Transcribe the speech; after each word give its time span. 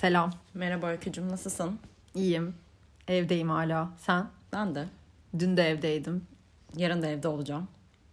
Selam. 0.00 0.30
Merhaba 0.54 0.86
Öykücüm 0.86 1.28
nasılsın? 1.28 1.78
İyiyim. 2.14 2.54
Evdeyim 3.08 3.50
hala. 3.50 3.88
Sen? 3.98 4.26
Ben 4.52 4.74
de. 4.74 4.84
Dün 5.38 5.56
de 5.56 5.70
evdeydim. 5.70 6.26
Yarın 6.76 7.02
da 7.02 7.06
evde 7.06 7.28
olacağım. 7.28 7.68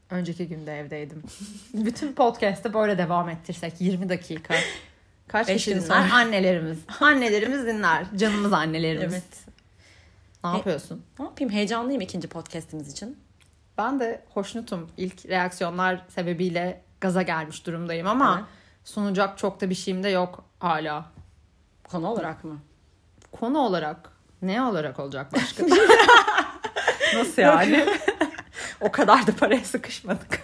Önceki 0.09 0.47
gün 0.47 0.67
de 0.67 0.79
evdeydim. 0.79 1.23
Bütün 1.73 2.13
podcast'ı 2.13 2.73
böyle 2.73 2.97
devam 2.97 3.29
ettirsek 3.29 3.73
20 3.79 4.09
dakika. 4.09 4.55
Kaç 5.27 5.47
Beş 5.47 5.55
kişi 5.57 5.69
gün 5.69 5.77
dinler? 5.81 5.87
sonra. 5.87 6.13
Annelerimiz. 6.13 6.77
Annelerimiz 6.99 7.65
dinler. 7.67 8.05
Canımız 8.15 8.53
annelerimiz. 8.53 9.13
Evet. 9.13 9.45
Ne 10.43 10.49
yapıyorsun? 10.49 11.03
Ne 11.19 11.25
yapayım 11.25 11.53
heyecanlıyım 11.53 12.01
ikinci 12.01 12.27
podcastimiz 12.27 12.91
için. 12.91 13.17
Ben 13.77 13.99
de 13.99 14.21
hoşnutum. 14.33 14.89
İlk 14.97 15.25
reaksiyonlar 15.25 16.05
sebebiyle 16.09 16.81
gaza 17.01 17.21
gelmiş 17.21 17.65
durumdayım 17.65 18.07
ama 18.07 18.35
Evet. 18.39 18.49
sunacak 18.83 19.37
çok 19.37 19.61
da 19.61 19.69
bir 19.69 19.75
şeyim 19.75 20.03
de 20.03 20.09
yok 20.09 20.43
hala. 20.59 21.16
Konu 21.91 22.07
olarak 22.07 22.43
mı? 22.43 22.57
Konu 23.31 23.59
olarak 23.59 24.11
ne 24.41 24.61
olarak 24.61 24.99
olacak 24.99 25.33
başka? 25.33 25.63
Nasıl 27.15 27.41
yani? 27.41 27.85
o 28.81 28.91
kadar 28.91 29.27
da 29.27 29.31
paraya 29.35 29.63
sıkışmadık. 29.63 30.39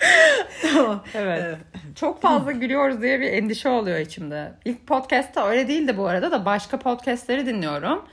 evet. 1.14 1.58
Çok 1.94 2.22
fazla 2.22 2.52
gülüyoruz 2.52 3.02
diye 3.02 3.20
bir 3.20 3.32
endişe 3.32 3.68
oluyor 3.68 3.98
içimde. 3.98 4.52
İlk 4.64 4.86
podcast'ta 4.86 5.46
öyle 5.48 5.68
değildi 5.68 5.96
bu 5.96 6.06
arada 6.06 6.30
da 6.30 6.44
başka 6.44 6.78
podcast'leri 6.78 7.46
dinliyorum. 7.46 8.04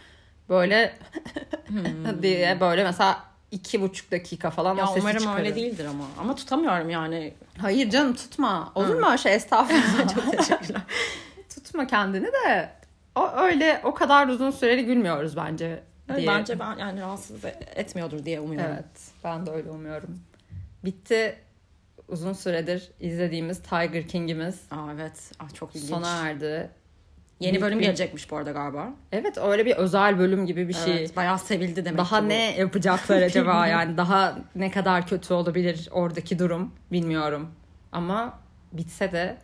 Böyle 0.49 0.97
diye 2.21 2.59
böyle 2.59 2.83
mesela 2.83 3.23
iki 3.51 3.81
buçuk 3.81 4.11
dakika 4.11 4.49
falan 4.49 4.75
Ya 4.75 4.83
o 4.83 4.87
sesi 4.87 4.99
umarım 4.99 5.17
çıkarıyor. 5.19 5.39
öyle 5.45 5.55
değildir 5.55 5.85
ama. 5.85 6.03
Ama 6.19 6.35
tutamıyorum 6.35 6.89
yani. 6.89 7.33
Hayır 7.61 7.89
canım 7.89 8.13
tutma. 8.15 8.71
Olur 8.75 8.95
mu 8.99 9.07
öyle 9.07 9.17
şey? 9.17 9.35
Estağfurullah. 9.35 10.15
Çok 10.15 10.31
teşekkürler. 10.37 10.66
Tutma 11.77 11.87
kendini 11.87 12.25
de. 12.27 12.69
O 13.15 13.31
öyle 13.35 13.81
o 13.83 13.93
kadar 13.93 14.27
uzun 14.27 14.51
süreli 14.51 14.85
gülmüyoruz 14.85 15.37
bence. 15.37 15.83
diye. 16.17 16.27
Bence 16.27 16.59
ben 16.59 16.77
yani 16.77 17.01
rahatsız 17.01 17.45
etmiyordur 17.75 18.25
diye 18.25 18.39
umuyorum. 18.39 18.71
Evet. 18.73 18.85
Ben 19.23 19.45
de 19.45 19.51
öyle 19.51 19.69
umuyorum. 19.69 20.19
Bitti 20.85 21.35
uzun 22.07 22.33
süredir 22.33 22.91
izlediğimiz 22.99 23.61
Tiger 23.61 24.07
King'imiz 24.07 24.61
Aa, 24.71 24.93
evet. 24.93 25.31
Ah, 25.39 25.53
çok 25.53 25.75
ilginç. 25.75 25.89
sona 25.89 26.27
erdi. 26.27 26.69
Yeni 27.39 27.51
Büyük 27.53 27.63
bölüm 27.63 27.79
bir- 27.79 27.83
gelecekmiş 27.83 28.31
bu 28.31 28.37
arada 28.37 28.51
galiba. 28.51 28.89
Evet 29.11 29.37
öyle 29.37 29.65
bir 29.65 29.75
özel 29.75 30.19
bölüm 30.19 30.45
gibi 30.45 30.67
bir 30.67 30.73
şey. 30.73 30.97
Evet, 30.97 31.15
bayağı 31.15 31.39
sevildi 31.39 31.85
demek 31.85 31.97
Daha 31.97 32.19
ki 32.19 32.29
ne 32.29 32.57
yapacaklar 32.57 33.21
acaba 33.21 33.67
yani 33.77 33.97
daha 33.97 34.37
ne 34.55 34.71
kadar 34.71 35.07
kötü 35.07 35.33
olabilir 35.33 35.89
oradaki 35.91 36.39
durum 36.39 36.73
bilmiyorum. 36.91 37.51
Ama 37.91 38.39
bitse 38.73 39.11
de 39.11 39.37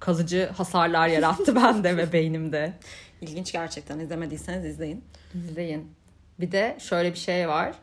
kalıcı 0.00 0.50
hasarlar 0.56 1.08
yarattı 1.08 1.56
bende 1.56 1.96
ve 1.96 2.12
beynimde. 2.12 2.72
İlginç 3.20 3.52
gerçekten. 3.52 3.98
İzlemediyseniz 3.98 4.64
izleyin. 4.64 5.04
İzleyin. 5.34 5.92
Bir 6.40 6.52
de 6.52 6.76
şöyle 6.80 7.12
bir 7.12 7.18
şey 7.18 7.48
var. 7.48 7.74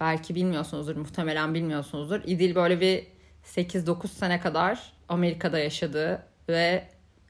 Belki 0.00 0.34
bilmiyorsunuzdur, 0.34 0.96
muhtemelen 0.96 1.54
bilmiyorsunuzdur. 1.54 2.20
İdil 2.24 2.54
böyle 2.54 2.80
bir 2.80 3.06
8-9 3.44 4.08
sene 4.08 4.40
kadar 4.40 4.92
Amerika'da 5.08 5.58
yaşadı 5.58 6.22
ve 6.48 6.84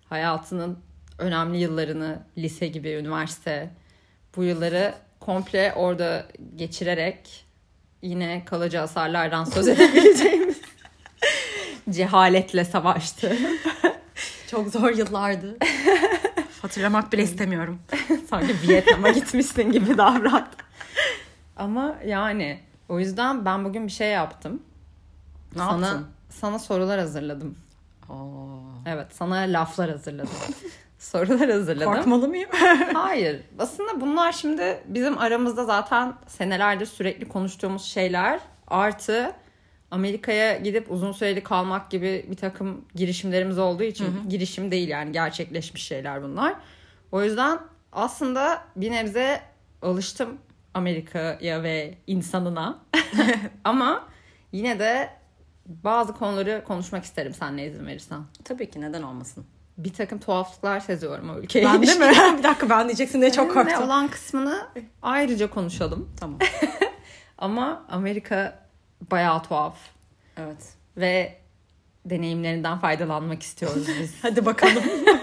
hayatının 0.04 0.78
önemli 1.18 1.58
yıllarını 1.58 2.22
lise 2.38 2.66
gibi, 2.66 2.90
üniversite 2.90 3.70
bu 4.36 4.44
yılları 4.44 4.94
komple 5.20 5.72
orada 5.76 6.26
geçirerek 6.56 7.44
yine 8.02 8.44
kalıcı 8.44 8.78
hasarlardan 8.78 9.44
söz 9.44 9.68
edebileceğimiz 9.68 10.60
cehaletle 11.90 12.64
savaştı. 12.64 13.36
Çok 14.50 14.68
zor 14.68 14.90
yıllardı. 14.90 15.56
Hatırlamak 16.62 17.12
bile 17.12 17.22
istemiyorum. 17.22 17.78
Sanki 18.30 18.68
Vietnam'a 18.68 19.10
gitmişsin 19.10 19.72
gibi 19.72 19.98
davrandı. 19.98 20.48
Ama 21.56 21.96
yani 22.06 22.60
o 22.88 22.98
yüzden 22.98 23.44
ben 23.44 23.64
bugün 23.64 23.86
bir 23.86 23.92
şey 23.92 24.10
yaptım. 24.10 24.62
Ne 25.56 25.58
sana, 25.58 25.86
yaptın? 25.86 26.06
Sana 26.30 26.58
sorular 26.58 27.00
hazırladım. 27.00 27.56
Oo. 28.10 28.58
Evet 28.86 29.06
sana 29.12 29.36
laflar 29.36 29.90
hazırladım. 29.90 30.30
sorular 30.98 31.50
hazırladım. 31.50 31.94
Korkmalı 31.94 32.28
mıyım? 32.28 32.50
Hayır. 32.94 33.42
Aslında 33.58 34.00
bunlar 34.00 34.32
şimdi 34.32 34.82
bizim 34.86 35.18
aramızda 35.18 35.64
zaten 35.64 36.14
senelerdir 36.26 36.86
sürekli 36.86 37.28
konuştuğumuz 37.28 37.84
şeyler. 37.84 38.40
Artı 38.68 39.32
Amerika'ya 39.90 40.56
gidip 40.58 40.90
uzun 40.90 41.12
süreli 41.12 41.42
kalmak 41.42 41.90
gibi 41.90 42.26
bir 42.30 42.36
takım 42.36 42.84
girişimlerimiz 42.94 43.58
olduğu 43.58 43.82
için 43.82 44.28
girişim 44.28 44.70
değil 44.70 44.88
yani 44.88 45.12
gerçekleşmiş 45.12 45.82
şeyler 45.82 46.22
bunlar. 46.22 46.54
O 47.12 47.22
yüzden 47.22 47.58
aslında 47.92 48.64
bir 48.76 48.90
nebze 48.90 49.40
alıştım 49.82 50.38
Amerika'ya 50.74 51.62
ve 51.62 51.94
insanına. 52.06 52.78
Ama 53.64 54.08
yine 54.52 54.78
de 54.78 55.10
bazı 55.66 56.12
konuları 56.14 56.64
konuşmak 56.66 57.04
isterim 57.04 57.34
seninle 57.34 57.66
izin 57.66 57.86
verirsen. 57.86 58.20
Tabii 58.44 58.70
ki 58.70 58.80
neden 58.80 59.02
olmasın. 59.02 59.44
Bir 59.78 59.92
takım 59.92 60.18
tuhaflıklar 60.18 60.80
seziyorum 60.80 61.30
o 61.30 61.38
ülkeye. 61.38 61.64
Ben 61.64 61.86
de 61.86 61.94
mi? 61.94 62.12
bir 62.38 62.42
dakika 62.42 62.70
ben 62.70 62.88
diyeceksin 62.88 63.20
diye 63.20 63.32
çok 63.32 63.54
korktum. 63.54 63.82
olan 63.82 64.08
kısmını 64.08 64.66
ayrıca 65.02 65.50
konuşalım. 65.50 66.10
Tamam. 66.20 66.38
Ama 67.38 67.84
Amerika 67.88 68.67
bayağı 69.10 69.42
tuhaf 69.42 69.76
Evet. 70.36 70.72
ve 70.96 71.36
deneyimlerinden 72.04 72.78
faydalanmak 72.78 73.42
istiyoruz 73.42 73.88
biz. 74.00 74.14
Hadi 74.22 74.46
bakalım. 74.46 74.84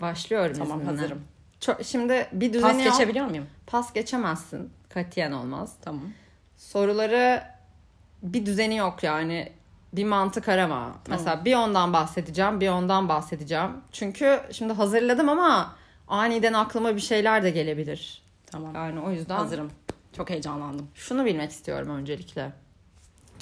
Başlıyorum 0.00 0.56
tamam 0.58 0.80
izninle. 0.80 0.96
hazırım. 1.00 1.22
Çok, 1.60 1.84
şimdi 1.84 2.26
bir 2.32 2.52
Pas 2.52 2.54
düzeni 2.72 2.84
yok. 2.84 2.92
geçebiliyor 2.92 3.26
muyum? 3.26 3.46
Pas 3.66 3.92
geçemezsin. 3.92 4.70
Katiyen 4.88 5.32
olmaz. 5.32 5.74
Tamam. 5.82 6.04
Soruları 6.56 7.42
bir 8.22 8.46
düzeni 8.46 8.76
yok 8.76 9.02
yani. 9.02 9.52
Bir 9.92 10.04
mantık 10.04 10.48
arama. 10.48 10.92
Mesela 11.08 11.44
bir 11.44 11.54
ondan 11.54 11.92
bahsedeceğim, 11.92 12.60
bir 12.60 12.68
ondan 12.68 13.08
bahsedeceğim. 13.08 13.70
Çünkü 13.92 14.40
şimdi 14.52 14.72
hazırladım 14.72 15.28
ama 15.28 15.74
aniden 16.08 16.52
aklıma 16.52 16.96
bir 16.96 17.00
şeyler 17.00 17.42
de 17.42 17.50
gelebilir. 17.50 18.22
Tamam. 18.46 18.74
Yani 18.74 19.00
o 19.00 19.10
yüzden 19.10 19.36
Hazırım. 19.36 19.70
Çok 20.16 20.30
heyecanlandım. 20.30 20.88
Şunu 20.94 21.24
bilmek 21.24 21.50
istiyorum 21.50 21.90
öncelikle. 21.90 22.52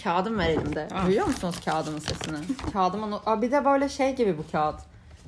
Kağıdım 0.04 0.38
var 0.38 0.47
elimde. 0.47 0.88
Ah. 0.94 1.06
Duyuyor 1.06 1.27
musunuz 1.27 1.60
kağıdımın 1.65 1.99
sesini? 1.99 2.37
Kağıdımın 2.72 3.12
Aa, 3.27 3.43
bir 3.43 3.50
de 3.53 3.65
böyle 3.65 3.88
şey 3.88 4.16
gibi 4.16 4.38
bu 4.38 4.44
kağıt. 4.53 4.81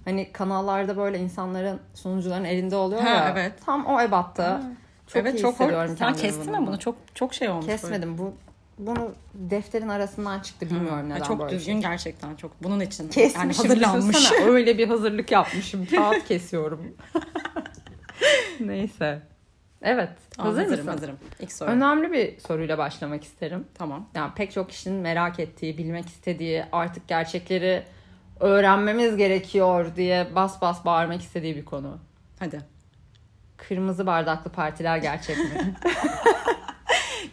Hani 0.05 0.33
kanallarda 0.33 0.97
böyle 0.97 1.19
insanların 1.19 1.81
sunucuların 1.95 2.45
elinde 2.45 2.77
oluyor 2.77 3.01
Ha, 3.01 3.09
ya. 3.09 3.29
evet. 3.33 3.53
Tam 3.67 3.87
o 3.87 4.01
ebatta. 4.01 4.63
Çok 5.07 5.17
evet 5.23 5.35
iyi 5.35 5.43
çok 5.43 5.53
hissediyorum 5.53 5.97
Sen 5.99 6.15
kestin 6.15 6.53
mi 6.53 6.67
bunu? 6.67 6.79
Çok 6.79 6.95
çok 7.15 7.35
şey 7.35 7.49
olmuş. 7.49 7.67
böyle. 7.67 7.77
Kesmedim. 7.77 8.19
Bu 8.19 8.35
bunu 8.79 9.13
defterin 9.35 9.89
arasından 9.89 10.41
çıktı 10.41 10.67
bilmiyorum 10.67 11.11
Ha, 11.11 11.15
neden 11.15 11.23
çok 11.25 11.39
böyle 11.41 11.53
bir 11.53 11.57
düzgün 11.59 11.73
şey. 11.73 11.81
gerçekten 11.91 12.37
çok 12.37 12.63
bunun 12.63 12.81
için. 12.81 13.09
Kesmişim 13.09 13.41
yani 13.71 13.85
hazırlanmış. 13.85 14.33
Öyle 14.47 14.79
bir 14.79 14.89
hazırlık 14.89 15.31
yapmışım. 15.33 15.87
Kağıt 15.87 16.25
kesiyorum. 16.25 16.97
Neyse. 18.61 19.23
Evet. 19.83 20.11
Tamam, 20.31 20.51
hazır 20.51 20.63
hazırım 20.63 20.87
mısın? 20.87 20.99
hazırım. 20.99 21.19
İlk 21.41 21.53
soru. 21.53 21.71
Önemli 21.71 22.13
bir 22.13 22.41
soruyla 22.41 22.79
başlamak 22.79 23.25
isterim. 23.25 23.67
Tamam. 23.75 24.07
Yani 24.15 24.33
pek 24.35 24.53
çok 24.53 24.71
kişinin 24.71 25.01
merak 25.01 25.41
ettiği, 25.41 25.79
bilmek 25.79 26.09
istediği, 26.09 26.65
artık 26.73 27.09
gerçekleri 27.09 27.83
öğrenmemiz 28.41 29.17
gerekiyor 29.17 29.97
diye 29.97 30.35
bas 30.35 30.63
bas 30.63 30.85
bağırmak 30.85 31.21
istediği 31.21 31.57
bir 31.57 31.65
konu. 31.65 31.99
Hadi. 32.39 32.61
Kırmızı 33.57 34.07
bardaklı 34.07 34.51
partiler 34.51 34.99
gerçek 34.99 35.39
mi? 35.39 35.75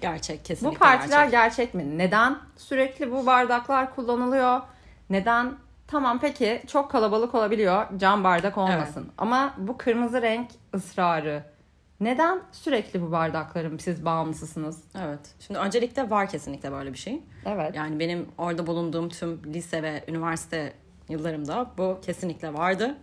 Gerçek 0.02 0.40
bu 0.40 0.44
kesinlikle 0.44 0.78
partiler 0.80 1.18
gerçek. 1.18 1.32
gerçek 1.32 1.74
mi? 1.74 1.98
Neden 1.98 2.38
sürekli 2.58 3.12
bu 3.12 3.26
bardaklar 3.26 3.96
kullanılıyor? 3.96 4.62
Neden? 5.10 5.54
Tamam 5.88 6.20
peki 6.20 6.64
çok 6.68 6.92
kalabalık 6.92 7.36
olabiliyor. 7.36 7.86
Cam 7.98 8.24
bardak 8.24 8.58
olmasın. 8.58 9.12
Ama 9.18 9.54
bu 9.58 9.78
kırmızı 9.78 10.22
renk 10.22 10.50
ısrarı. 10.76 11.44
Neden 12.00 12.42
sürekli 12.52 13.02
bu 13.02 13.12
bardakların 13.12 13.78
siz 13.78 14.06
bağımlısısınız? 14.06 14.84
Evet. 15.00 15.20
Şimdi 15.40 15.60
öncelikle 15.60 16.10
var 16.10 16.30
kesinlikle 16.30 16.72
böyle 16.72 16.94
bir 16.94 16.98
şey. 16.98 17.24
Evet. 17.46 17.76
Yani 17.76 18.00
benim 18.00 18.28
orada 18.38 18.68
bulunduğum 18.68 19.10
tüm 19.10 19.54
lise 19.54 19.84
ve 19.84 20.04
üniversite 20.08 20.74
yıllarımda 21.10 21.72
bu 21.78 22.00
kesinlikle 22.06 22.54
vardı 22.54 22.98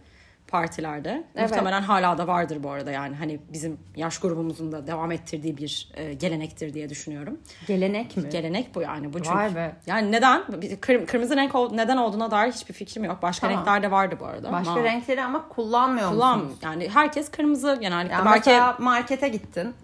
partilerde. 0.52 1.24
Evet. 1.36 1.50
Muhtemelen 1.50 1.82
hala 1.82 2.18
da 2.18 2.26
vardır 2.26 2.62
bu 2.62 2.70
arada 2.70 2.90
yani 2.90 3.16
hani 3.16 3.40
bizim 3.52 3.80
yaş 3.96 4.18
grubumuzun 4.18 4.72
da 4.72 4.86
devam 4.86 5.12
ettirdiği 5.12 5.56
bir 5.56 5.88
e, 5.94 6.14
gelenektir 6.14 6.74
diye 6.74 6.88
düşünüyorum. 6.90 7.40
Gelenek 7.66 8.16
mi? 8.16 8.28
Gelenek 8.28 8.74
bu 8.74 8.82
yani 8.82 9.12
bu 9.12 9.22
çünkü. 9.22 9.36
Vay 9.38 9.54
be. 9.54 9.72
Yani 9.86 10.12
neden? 10.12 10.42
Kır- 10.80 11.06
kırmızı 11.06 11.36
renk 11.36 11.54
ol- 11.54 11.74
neden 11.74 11.96
olduğuna 11.96 12.30
dair 12.30 12.52
hiçbir 12.52 12.74
fikrim 12.74 13.04
yok. 13.04 13.22
Başka 13.22 13.46
Tamam. 13.46 13.58
renkler 13.60 13.82
de 13.82 13.90
vardı 13.90 14.16
bu 14.20 14.26
arada. 14.26 14.52
Başka 14.52 14.72
ama 14.72 14.82
renkleri 14.82 15.22
ama 15.22 15.48
kullanmıyor 15.48 16.10
kullan 16.10 16.38
musunuz? 16.38 16.58
yani 16.62 16.88
herkes 16.88 17.30
kırmızı 17.30 17.78
genellikle. 17.80 18.14
Yani 18.14 18.24
Belki 18.24 18.50
mesela 18.50 18.76
markete 18.78 19.28
gittin. 19.28 19.74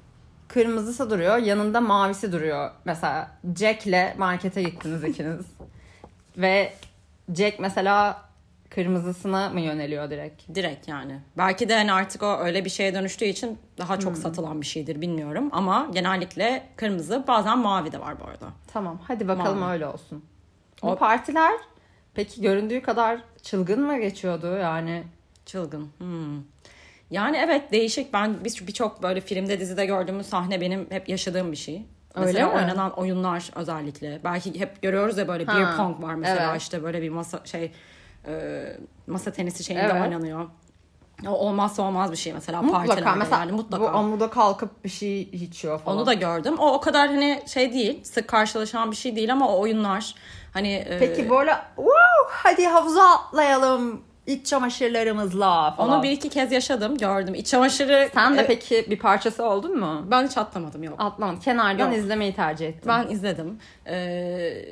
Kırmızısı 0.49 1.11
duruyor. 1.11 1.37
Yanında 1.37 1.81
mavisi 1.81 2.33
duruyor. 2.33 2.71
Mesela 2.85 3.31
Jack'le 3.57 4.19
markete 4.19 4.63
gittiniz 4.63 5.05
ikiniz. 5.05 5.47
Ve 6.37 6.73
Jack 7.35 7.59
mesela 7.61 8.23
kırmızısına 8.71 9.49
mı 9.51 9.61
yöneliyor 9.61 10.11
direkt? 10.11 10.55
Direkt 10.55 10.89
yani. 10.89 11.21
Belki 11.39 11.69
de 11.69 11.75
hani 11.77 11.93
artık 11.93 12.23
o 12.23 12.39
öyle 12.39 12.65
bir 12.65 12.71
şeye 12.71 12.95
dönüştüğü 12.95 13.25
için 13.25 13.59
daha 13.79 13.99
çok 13.99 14.17
satılan 14.19 14.61
bir 14.61 14.67
şeydir 14.67 15.01
bilmiyorum. 15.01 15.49
Ama 15.53 15.89
genellikle 15.93 16.63
kırmızı 16.77 17.25
bazen 17.29 17.59
mavi 17.59 17.93
de 17.93 18.01
var 18.01 18.21
bu 18.21 18.25
arada. 18.25 18.47
Tamam 18.73 19.01
hadi 19.09 19.29
bakalım 19.29 19.59
Mavi. 19.59 19.73
öyle 19.73 19.87
olsun. 19.87 20.25
Bu 20.83 20.91
O- 20.91 20.97
partiler 20.97 21.53
peki 22.15 22.41
göründüğü 22.41 22.83
kadar 22.83 23.21
çılgın 23.43 23.83
mı 23.83 23.99
geçiyordu 24.01 24.57
yani? 24.57 25.03
Çılgın. 25.47 25.89
Hmm. 25.99 26.43
Yani 27.11 27.37
evet 27.37 27.73
değişik. 27.73 28.13
Ben 28.13 28.45
bir- 28.45 28.67
birçok 28.67 29.03
böyle 29.03 29.21
filmde 29.21 29.61
dizide 29.61 29.87
gördüğümüz 29.87 30.27
sahne 30.27 30.61
benim 30.61 30.87
hep 30.91 31.09
yaşadığım 31.09 31.53
bir 31.53 31.57
şey. 31.57 31.83
Öyle 32.15 32.27
mesela 32.27 32.49
mi? 32.49 32.55
oynanan 32.55 32.91
oyunlar 32.99 33.51
özellikle. 33.55 34.21
Belki 34.25 34.61
hep 34.61 34.83
görüyoruz 34.83 35.19
ya 35.19 35.29
böyle 35.29 35.45
Ha, 35.45 35.59
beer 35.59 35.77
pong 35.77 36.03
var 36.03 36.15
mesela 36.15 36.51
evet. 36.51 36.63
işte 36.63 36.83
böyle 36.83 37.03
bir 37.03 37.09
masa 37.09 37.41
şey 37.45 37.73
e, 38.29 38.33
masa 39.07 39.31
tenisi 39.31 39.65
şeyinde 39.65 39.85
Evet. 39.85 40.03
oynanıyor. 40.03 40.47
O 41.27 41.31
olmazsa 41.31 41.83
olmaz 41.83 42.13
bir 42.13 42.17
şey 42.17 42.33
mesela 42.33 42.63
Mutlaka 42.63 42.87
partilerde 42.87 43.19
mesela 43.19 43.39
yani 43.41 43.53
mutlaka. 43.53 43.83
bu 43.83 43.89
amuda 43.89 44.31
kalkıp 44.31 44.85
bir 44.85 44.89
şey 44.89 45.23
içiyor 45.23 45.79
falan. 45.79 45.97
Onu 45.99 46.07
da 46.07 46.15
gördüm. 46.15 46.59
O 46.59 46.73
o 46.73 46.81
kadar 46.81 47.09
hani 47.09 47.43
şey 47.47 47.73
değil. 47.73 48.05
Sık 48.05 48.29
karşılaşan 48.29 48.91
bir 48.91 48.97
şey 48.97 49.17
değil 49.17 49.33
ama 49.33 49.49
o 49.49 49.61
oyunlar 49.61 50.15
hani 50.53 50.73
e, 50.73 50.99
Peki 50.99 51.31
böyle 51.31 51.57
wow, 51.77 52.29
hadi 52.29 52.67
havuza 52.67 53.05
atlayalım 53.05 54.03
iç 54.29 54.47
çamaşırlarımızla 54.47 55.71
falan. 55.71 55.91
onu 55.91 56.03
bir 56.03 56.11
iki 56.11 56.29
kez 56.29 56.53
yaşadım, 56.53 56.99
gördüm. 56.99 57.35
İç 57.35 57.47
çamaşırı 57.47 58.09
Sen 58.15 58.37
de 58.37 58.41
e, 58.43 58.47
peki 58.47 58.87
bir 58.91 58.99
parçası 58.99 59.45
oldun 59.45 59.79
mu? 59.79 60.07
ben 60.11 60.27
hiç 60.27 60.37
atlamadım 60.39 60.83
yok. 60.83 60.95
Atlamadın. 60.99 61.41
Kenardan 61.41 61.89
Yok. 61.89 61.97
izlemeyi 61.99 62.35
tercih 62.35 62.69
ettin. 62.69 62.89
Ben 62.89 63.07
izledim. 63.11 63.59
Ee, 63.87 63.95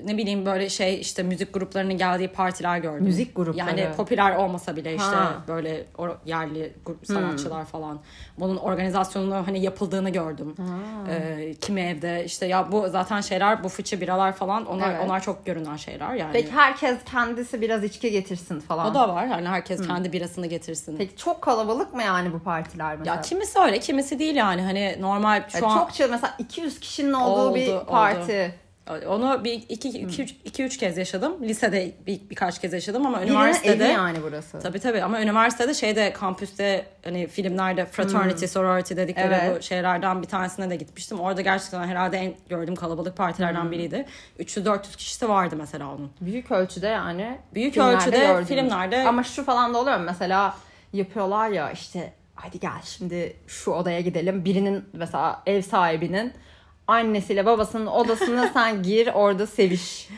ne 0.05 0.17
bileyim 0.17 0.47
böyle 0.47 0.69
şey 0.69 1.01
işte 1.01 1.23
müzik 1.23 1.55
gruplarının 1.55 1.97
geldiği 1.99 2.29
partiler 2.29 2.79
gördüm. 2.79 3.05
Müzik 3.05 3.37
grupları. 3.37 3.81
Yani 3.81 3.97
popüler 3.97 4.37
olmasa 4.37 4.77
bile 4.77 4.95
işte 4.95 5.17
Ha. 5.17 5.33
böyle 5.49 5.85
yerli 6.27 6.73
grup, 6.87 7.07
sanatçılar 7.07 7.65
falan. 7.65 7.99
Bunun 8.39 8.57
organizasyonunun 8.57 9.45
hani 9.45 9.61
yapıldığını 9.61 10.11
gördüm. 10.11 10.55
Ee, 11.11 11.55
kimi 11.61 11.81
evde 11.81 12.25
işte 12.25 12.47
ya 12.47 12.73
bu 12.73 12.89
zaten 12.89 13.21
şeyler 13.21 13.65
bu 13.65 13.69
fıçı 13.69 14.01
biralar 14.01 14.33
falan 14.33 14.67
onlar 14.67 14.91
Evet. 14.91 15.01
onlar 15.05 15.21
çok 15.23 15.47
görünen 15.47 15.77
şeyler 15.77 16.15
yani. 16.15 16.33
Peki 16.33 16.51
herkes 16.53 16.97
kendisi 17.13 17.61
biraz 17.61 17.85
içki 17.85 18.11
getirsin 18.11 18.61
falan. 18.61 18.91
o 18.91 18.95
da 18.95 19.09
var. 19.09 19.27
Hani 19.47 19.55
herkes 19.57 19.87
kendi 19.87 20.13
birasını 20.13 20.47
getirsin. 20.47 20.95
Peki 20.99 21.17
çok 21.17 21.43
kalabalık 21.43 21.95
mı 21.95 22.03
yani 22.03 22.33
bu 22.33 22.39
partiler 22.39 22.97
mesela? 22.99 23.17
Ya 23.17 23.23
kimisi 23.23 23.59
öyle, 23.59 23.79
kimisi 23.81 24.19
değil 24.19 24.35
yani. 24.35 24.63
Hani 24.63 24.97
normal 25.01 25.49
şu 25.49 25.65
Ya 25.65 25.67
an 25.67 25.79
çok 25.79 25.95
çıl 25.95 26.11
mesela 26.11 26.35
200 26.39 26.81
kişinin 26.81 27.13
olduğu 27.13 27.41
Oldu, 27.41 27.55
bir 27.55 27.73
oldu. 27.73 27.87
Onu 29.07 29.45
bir 29.45 29.53
iki, 29.53 29.89
iki, 29.89 30.23
üç, 30.23 30.35
iki 30.45 30.65
üç 30.65 30.77
kez 30.79 30.99
yaşadım. 30.99 31.37
Lisede 31.43 31.93
bir, 32.07 32.21
birkaç 32.31 32.61
kez 32.61 32.73
yaşadım 32.73 33.07
ama 33.07 33.21
Birinin 33.21 33.33
üniversitede 33.33 33.85
evi 33.85 33.93
yani 33.93 34.19
burası. 34.23 34.59
Tabii 34.61 34.79
tabii 34.81 35.03
ama 35.03 35.21
üniversitede 35.23 35.75
şeyde 35.75 36.13
kampüste 36.13 36.87
hani 37.05 37.27
filmlerde 37.27 37.87
fraternity, 37.87 38.47
sorority 38.47 38.97
dedikleri 38.97 39.35
Evet. 39.35 39.59
bu 39.59 39.63
şeylerden 39.63 40.23
bir 40.23 40.27
tanesine 40.29 40.71
de 40.71 40.77
gitmiştim. 40.77 41.21
Orada 41.21 41.41
gerçekten 41.41 41.85
herhalde 41.89 42.17
en 42.19 42.35
gördüğüm 42.49 42.77
kalabalık 42.77 43.17
partilerden 43.17 43.71
biriydi. 43.71 44.07
300-400 44.41 44.97
kişisi 44.97 45.29
vardı 45.29 45.55
mesela 45.59 45.87
onun. 45.95 46.11
Büyük 46.21 46.51
ölçüde 46.51 46.87
yani. 46.87 47.39
Büyük 47.55 47.75
filmlerde 47.75 47.97
ölçüde 47.97 48.19
gördüğümüz. 48.19 48.49
filmlerde- 48.49 49.09
Ama 49.09 49.23
şu 49.23 49.45
falan 49.45 49.75
da 49.75 49.79
oluyor? 49.79 50.01
Mesela 50.01 50.57
yapıyorlar 50.93 51.49
ya 51.49 51.71
işte 51.71 52.13
hadi 52.35 52.61
gel 52.61 52.83
şimdi 52.85 53.37
şu 53.47 53.71
odaya 53.71 54.01
gidelim. 54.01 54.45
Birinin 54.45 54.85
mesela 54.93 55.43
ev 55.47 55.63
sahibinin 55.63 56.33
annesiyle 56.89 57.47
babasının 57.47 57.87
odasına 57.87 58.49
sen 58.55 58.83
gir 58.83 59.11
orada 59.15 59.47
seviş. 59.47 60.09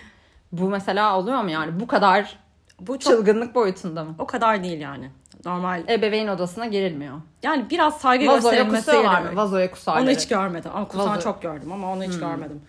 Bu 0.53 0.69
mesela 0.69 1.19
oluyor 1.19 1.43
mu 1.43 1.51
yani? 1.51 1.81
Bu 1.81 1.87
kadar 1.87 2.39
Bu 2.81 2.99
çok 2.99 3.13
çılgınlık 3.13 3.55
boyutunda 3.55 4.05
mı? 4.05 4.15
o 4.19 4.27
kadar 4.27 4.65
değil 4.65 4.81
yani. 4.81 5.11
Normal. 5.45 5.85
Ebeveyn 5.89 6.29
odasına 6.29 6.67
girilmiyor. 6.67 7.15
Yani 7.43 7.71
biraz 7.71 7.99
saygı 8.01 8.27
Vazoya 8.27 8.65
mı? 8.65 8.71
gerekiyor. 8.71 9.37
Vazoya 9.37 9.71
kusarlar. 9.71 10.03
Onu 10.03 10.11
hiç 10.11 10.29
görmedim. 10.29 10.71
Ama 10.75 10.89
kusan 10.89 11.17
Vazo- 11.19 11.23
çok 11.23 11.43
gördüm 11.43 11.73
ama 11.73 11.93
onu 11.93 12.03
hiç 12.05 12.19
görmedim. 12.19 12.63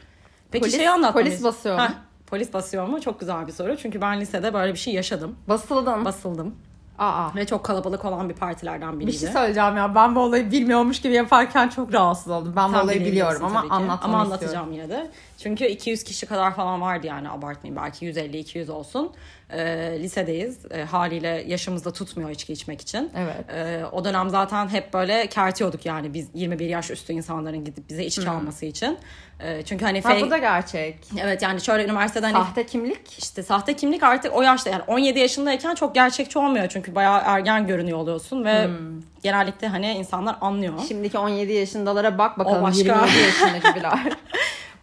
Peki 0.51 0.65
Polis- 0.65 0.75
şeyi 0.75 0.89
anlatmamı 0.89 1.25
polis 1.25 1.43
basıyor 1.43 1.75
mu? 1.75 1.81
Heh, 1.81 1.89
Polis 2.27 2.53
basıyor 2.53 2.87
mu? 2.87 3.01
Çok 3.01 3.19
güzel 3.19 3.47
bir 3.47 3.51
soru. 3.51 3.77
Çünkü 3.77 4.01
ben 4.01 4.21
lisede 4.21 4.53
böyle 4.53 4.73
bir 4.73 4.77
şey 4.77 4.93
yaşadım. 4.93 5.35
Basıldın. 5.47 6.05
Basıldım. 6.05 6.55
Aa. 6.99 7.35
Ve 7.35 7.45
çok 7.45 7.63
kalabalık 7.63 8.05
olan 8.05 8.29
bir 8.29 8.33
partilerden 8.33 8.93
Bir 8.99 8.99
biriydi. 9.07 9.17
şey 9.19 9.29
söyleyeceğim 9.29 9.77
ya. 9.77 9.95
Ben 9.95 10.15
bu 10.15 10.19
olayı 10.19 10.51
bilmiyormuş 10.51 11.01
gibi 11.01 11.13
yaparken 11.13 11.69
çok 11.69 11.93
rahatsız 11.93 12.31
oldum. 12.31 12.53
Ben 12.55 12.69
bu 12.69 12.73
Tam 12.73 12.83
olayı 12.83 12.99
biliyorum 13.05 13.45
ama 13.45 13.59
anlatmanı 13.59 13.83
Ama 13.83 13.93
istiyorum. 13.95 14.15
anlatacağım 14.15 14.71
yine 14.71 14.89
de. 14.89 15.11
Çünkü 15.37 15.65
200 15.65 16.03
kişi 16.03 16.25
kadar 16.25 16.55
falan 16.55 16.81
vardı 16.81 17.07
yani 17.07 17.29
abartmayayım. 17.29 17.83
Belki 17.83 18.05
150-200 18.05 18.71
olsun. 18.71 19.11
Ee, 19.53 19.97
lisedeyiz. 19.99 20.57
Ee, 20.71 20.83
haliyle 20.83 21.43
yaşımızda 21.47 21.93
tutmuyor 21.93 22.29
içki 22.29 22.53
içmek 22.53 22.81
için. 22.81 23.11
Evet. 23.17 23.49
Ee, 23.55 23.85
o 23.91 24.05
dönem 24.05 24.29
zaten 24.29 24.67
hep 24.69 24.93
böyle 24.93 25.27
kertiyorduk 25.27 25.85
yani 25.85 26.13
biz 26.13 26.29
21 26.33 26.65
yaş 26.69 26.91
üstü 26.91 27.13
insanların 27.13 27.65
gidip 27.65 27.89
bize 27.89 28.05
içki 28.05 28.29
alması 28.29 28.65
için. 28.65 28.97
Ee, 29.39 29.61
çünkü 29.65 29.85
hani 29.85 30.01
Ha, 30.01 30.09
fake... 30.09 30.25
bu 30.25 30.29
da 30.31 30.37
gerçek. 30.37 30.97
Evet 31.21 31.41
yani 31.41 31.61
şöyle 31.61 31.85
üniversiteden 31.85 32.31
Sahte 32.31 32.65
kimlik. 32.65 33.19
işte 33.19 33.43
sahte 33.43 33.75
kimlik 33.75 34.03
artık 34.03 34.33
o 34.35 34.41
yaşta 34.41 34.69
yani 34.69 34.83
17 34.87 35.19
yaşındayken 35.19 35.75
çok 35.75 35.95
gerçekçi 35.95 36.39
olmuyor 36.39 36.67
çünkü 36.69 36.95
bayağı 36.95 37.21
ergen 37.25 37.67
görünüyor 37.67 37.97
oluyorsun 37.97 38.45
ve 38.45 38.65
Hmm. 38.65 39.01
genellikle 39.23 39.67
hani 39.67 39.91
insanlar 39.91 40.35
anlıyor. 40.41 40.73
Şimdiki 40.87 41.17
17 41.17 41.53
yaşındalara 41.53 42.17
bak 42.17 42.39
bakalım 42.39 42.59
O 42.61 42.63
başka. 42.63 42.79
27 42.81 43.17
yaşındakiler. 43.19 43.99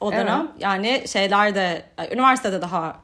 O 0.01 0.13
dönem 0.13 0.49
yani 0.59 1.03
şeyler 1.09 1.55
de 1.55 1.83
üniversitede 2.13 2.63
daha 2.63 2.97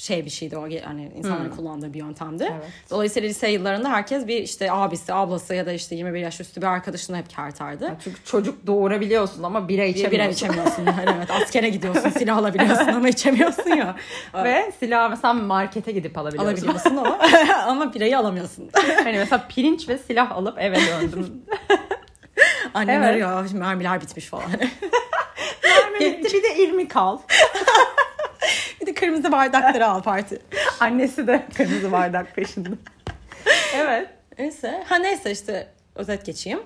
şey 0.00 0.24
bir 0.24 0.30
şeydi 0.30 0.56
o 0.56 0.66
yani 0.66 1.12
insanların 1.16 1.50
kullandığı 1.50 1.94
bir 1.94 1.98
yöntemdi. 1.98 2.48
Hmm. 2.48 2.54
Evet. 2.54 2.66
Dolayısıyla 2.90 3.28
lise 3.28 3.48
yıllarında 3.50 3.90
herkes 3.90 4.26
bir 4.26 4.42
işte 4.42 4.72
abisi, 4.72 5.14
ablası 5.14 5.54
ya 5.54 5.66
da 5.66 5.72
işte 5.72 5.94
21 5.94 6.20
yaş 6.20 6.40
üstü 6.40 6.60
bir 6.62 6.66
arkadaşını 6.66 7.16
hep 7.16 7.30
kerterdi. 7.30 7.94
Çünkü 8.04 8.24
çocuk 8.24 8.66
doğurabiliyorsun 8.66 9.42
ama 9.42 9.68
bira 9.68 9.82
Bir 9.82 9.88
içemiyorsun. 9.88 10.12
bira 10.20 10.28
içemiyorsun. 10.28 10.86
Yani 10.86 11.10
evet 11.16 11.30
askere 11.30 11.68
gidiyorsun, 11.68 12.10
silah 12.10 12.36
alabiliyorsun 12.36 12.86
ama 12.88 13.08
içemiyorsun 13.08 13.70
ya. 13.70 13.96
Ve 14.44 14.72
silah 14.80 15.10
mesela 15.10 15.34
markete 15.34 15.92
gidip 15.92 16.18
alabiliyorsun. 16.18 16.52
Alabiliyorsun 16.52 16.96
ama 16.96 17.18
ama 17.66 17.94
birayı 17.94 18.18
alamıyorsun. 18.18 18.70
hani 19.04 19.18
mesela 19.18 19.46
pirinç 19.48 19.88
ve 19.88 19.98
silah 19.98 20.30
alıp 20.32 20.58
eve 20.58 20.76
döndüm. 20.76 21.42
Annem 22.74 23.02
Evet. 23.02 23.10
arıyor 23.12 23.46
"Şimdi 23.48 23.60
mermiler 23.60 24.00
bitmiş 24.00 24.26
falan. 24.26 24.44
Bitti 26.00 26.24
bir 26.36 26.42
de 26.42 26.56
irmik 26.62 26.96
al. 26.96 27.18
De 28.90 28.94
kırmızı 28.94 29.32
bardakları 29.32 29.86
al 29.86 30.02
parti. 30.02 30.38
Annesi 30.80 31.26
de 31.26 31.46
kırmızı 31.56 31.92
bardak 31.92 32.34
peşinde. 32.34 32.68
evet. 33.76 34.08
Neyse. 34.38 34.84
Ha 34.88 34.96
neyse 34.96 35.30
işte 35.30 35.68
özet 35.94 36.26
geçeyim. 36.26 36.60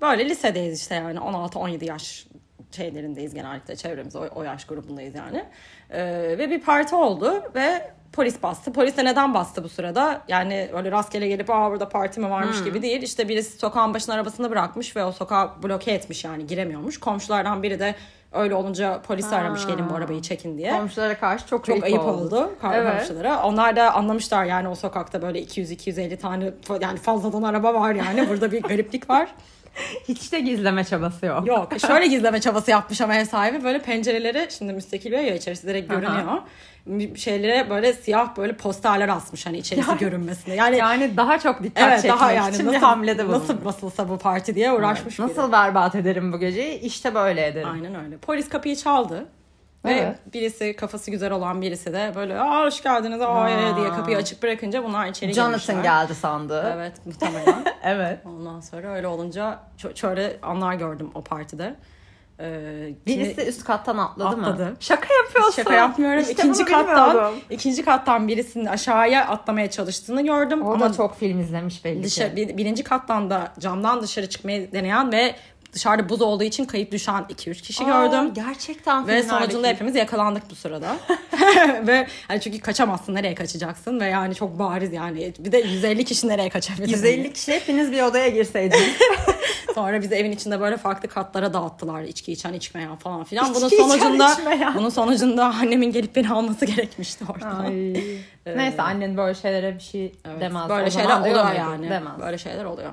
Böyle 0.00 0.28
lisedeyiz 0.28 0.80
işte 0.80 0.94
yani 0.94 1.18
16-17 1.18 1.84
yaş 1.84 2.26
şeylerindeyiz 2.70 3.34
genellikle 3.34 3.76
çevremiz 3.76 4.16
o, 4.16 4.28
o 4.34 4.42
yaş 4.42 4.64
grubundayız 4.64 5.14
yani. 5.14 5.44
Ee, 5.90 6.04
ve 6.38 6.50
bir 6.50 6.60
parti 6.60 6.94
oldu 6.94 7.42
ve 7.54 7.90
polis 8.14 8.42
bastı. 8.42 8.72
Polis 8.72 8.96
de 8.96 9.04
neden 9.04 9.34
bastı 9.34 9.64
bu 9.64 9.68
sırada? 9.68 10.20
Yani 10.28 10.68
öyle 10.76 10.90
rastgele 10.90 11.28
gelip 11.28 11.50
aa 11.50 11.70
burada 11.70 11.88
parti 11.88 12.20
mi 12.20 12.30
varmış 12.30 12.64
gibi 12.64 12.82
değil. 12.82 13.02
İşte 13.02 13.28
birisi 13.28 13.58
sokağın 13.58 13.94
başına 13.94 14.14
arabasını 14.14 14.50
bırakmış 14.50 14.96
ve 14.96 15.04
o 15.04 15.12
sokağı 15.12 15.62
bloke 15.62 15.90
etmiş 15.92 16.24
yani 16.24 16.46
giremiyormuş. 16.46 17.00
Komşulardan 17.00 17.62
biri 17.62 17.78
de 17.78 17.94
öyle 18.32 18.54
olunca 18.54 19.02
polisi 19.02 19.36
aramış 19.36 19.66
gelin 19.66 19.90
bu 19.90 19.94
arabayı 19.94 20.22
çekin 20.22 20.58
diye. 20.58 20.72
Komşulara 20.72 21.18
karşı 21.20 21.46
çok, 21.46 21.64
Çok 21.64 21.84
ayıp 21.84 22.04
oldu, 22.04 22.50
kar- 22.60 22.74
Evet. 22.78 22.98
komşulara. 22.98 23.42
Onlar 23.44 23.76
da 23.76 23.94
anlamışlar 23.94 24.44
yani 24.44 24.68
o 24.68 24.74
sokakta 24.74 25.22
böyle 25.22 25.42
200-250 25.42 26.16
tane 26.16 26.50
yani 26.80 26.98
fazladan 26.98 27.42
araba 27.42 27.74
var 27.74 27.94
yani. 27.94 28.28
Burada 28.28 28.52
bir 28.52 28.62
gariplik 28.62 29.10
var. 29.10 29.28
Hiç 30.08 30.32
de 30.32 30.40
gizleme 30.40 30.84
çabası 30.84 31.26
yok. 31.26 31.46
Yok 31.46 31.72
şöyle 31.86 32.06
gizleme 32.06 32.40
çabası 32.40 32.70
yapmış 32.70 33.00
ama 33.00 33.14
ev 33.14 33.24
sahibi 33.24 33.64
böyle 33.64 33.78
pencereleri 33.82 34.48
şimdi 34.58 34.72
müstakil 34.72 35.12
bir 35.12 35.18
ya 35.18 35.34
içerisi 35.34 35.66
direkt 35.66 35.90
görünüyor. 35.90 36.42
Şeylere 37.16 37.70
böyle 37.70 37.92
siyah 37.92 38.36
böyle 38.36 38.52
posterler 38.52 39.08
asmış 39.08 39.46
hani 39.46 39.58
içerisi 39.58 39.98
görünmesine. 39.98 40.54
Yani, 40.54 40.76
Yani 40.76 41.16
daha 41.16 41.38
çok 41.38 41.62
dikkat 41.62 41.88
evet 41.88 42.02
çekmek 42.02 42.20
daha 42.20 42.32
yani 42.32 42.54
için 42.54 42.66
nasıl, 42.66 42.76
bir 42.76 42.82
hamlede 42.82 43.24
bulundu. 43.28 43.40
nasıl 43.40 43.64
basılsa 43.64 44.08
bu 44.08 44.18
parti 44.18 44.54
diye 44.54 44.72
uğraşmış 44.72 45.18
biri. 45.18 45.26
Nasıl 45.26 45.52
berbat 45.52 45.94
ederim 45.94 46.32
bu 46.32 46.38
geceyi? 46.38 46.80
İşte 46.80 47.14
böyle 47.14 47.46
ederim. 47.46 47.68
Aynen 47.72 48.04
öyle. 48.04 48.16
Polis 48.16 48.48
kapıyı 48.48 48.76
çaldı. 48.76 49.26
Ve 49.84 49.92
Evet. 49.92 50.16
birisi 50.34 50.76
kafası 50.76 51.10
güzel 51.10 51.32
olan 51.32 51.62
birisi 51.62 51.92
de 51.92 52.12
böyle 52.14 52.40
aa 52.40 52.64
hoş 52.66 52.82
geldiniz 52.82 53.20
aa 53.22 53.50
ee" 53.50 53.76
diye 53.76 53.88
kapıyı 53.88 54.16
açık 54.16 54.42
bırakınca 54.42 54.84
bunlar 54.84 55.06
içeri 55.06 55.32
Jonathan 55.32 55.52
girmişler. 55.76 55.82
geldi 55.82 56.14
sandı. 56.14 56.72
Evet 56.76 56.92
muhtemelen. 57.06 57.64
evet. 57.84 58.18
Ondan 58.26 58.60
sonra 58.60 58.88
öyle 58.94 59.06
olunca 59.08 59.58
şöyle 59.94 60.36
anlar 60.42 60.74
gördüm 60.74 61.10
o 61.14 61.24
partide. 61.24 61.74
Ee, 62.40 62.88
Birisi 63.06 63.36
kimi- 63.36 63.48
üst 63.48 63.64
kattan 63.64 63.98
atladı, 63.98 64.36
mı? 64.36 64.46
Atladı. 64.46 64.76
Şaka 64.80 65.14
yapıyorsun. 65.14 65.52
Şaka 65.62 65.74
yapmıyorum. 65.74 66.20
İşte 66.20 66.32
ikinci 66.32 66.64
kattan 66.64 67.10
bilmiyordum. 67.10 67.38
ikinci 67.50 67.84
kattan 67.84 68.28
birisinin 68.28 68.66
aşağıya 68.66 69.26
atlamaya 69.26 69.70
çalıştığını 69.70 70.22
gördüm 70.26 70.62
O 70.62 70.72
ama 70.72 70.90
da 70.90 70.92
çok 70.92 71.18
film 71.18 71.40
izlemiş 71.40 71.84
belli 71.84 72.02
dışarı, 72.02 72.30
ki. 72.30 72.36
bir- 72.36 72.56
birinci 72.56 72.84
kattan 72.84 73.30
da 73.30 73.52
camdan 73.58 74.02
dışarı 74.02 74.28
çıkmayı 74.28 74.72
deneyen 74.72 75.12
ve 75.12 75.34
dışarıda 75.74 76.08
buz 76.08 76.22
olduğu 76.22 76.44
için 76.44 76.64
kayıp 76.64 76.92
düşen 76.92 77.24
2-3 77.30 77.62
kişi 77.62 77.84
Aa, 77.84 78.06
gördüm. 78.06 78.34
Gerçekten 78.34 79.06
Ve 79.06 79.22
sonucunda 79.22 79.68
hepimiz 79.68 79.94
yakalandık 79.94 80.50
bu 80.50 80.54
sırada. 80.54 80.96
ve 81.86 82.06
yani 82.30 82.40
çünkü 82.40 82.60
kaçamazsın 82.60 83.14
nereye 83.14 83.34
kaçacaksın 83.34 84.00
ve 84.00 84.06
yani 84.06 84.34
çok 84.34 84.58
bariz 84.58 84.92
yani. 84.92 85.32
Bir 85.38 85.52
de 85.52 85.58
150 85.58 86.04
kişi 86.04 86.28
nereye 86.28 86.48
kaçabilir? 86.48 86.88
150 86.88 87.32
kişi 87.32 87.52
hepiniz 87.52 87.92
bir 87.92 88.02
odaya 88.02 88.28
girseydiniz. 88.28 88.96
Sonra 89.74 90.02
bizi 90.02 90.14
evin 90.14 90.32
içinde 90.32 90.60
böyle 90.60 90.76
farklı 90.76 91.08
katlara 91.08 91.52
dağıttılar. 91.52 92.02
içki 92.02 92.32
içen 92.32 92.52
içmeyen 92.52 92.96
falan 92.96 93.24
filan. 93.24 93.44
İçki 93.44 93.56
bunun 93.56 93.66
içen, 93.66 93.78
sonucunda 93.78 94.32
içmeyen. 94.32 94.74
bunun 94.74 94.88
sonucunda 94.88 95.44
annemin 95.44 95.92
gelip 95.92 96.16
beni 96.16 96.30
alması 96.30 96.64
gerekmişti 96.64 97.24
orada. 97.28 97.62
Neyse 98.56 98.82
annen 98.82 99.16
böyle 99.16 99.34
şeylere 99.34 99.74
bir 99.74 99.80
şey 99.80 100.12
Evet, 100.24 100.40
demez. 100.40 100.68
Böyle 100.68 100.86
O 100.86 100.90
şeyler 100.90 101.20
oluyor 101.20 101.52
yani. 101.52 101.90
Demez. 101.90 102.12
Böyle 102.20 102.38
şeyler 102.38 102.64
oluyor. 102.64 102.92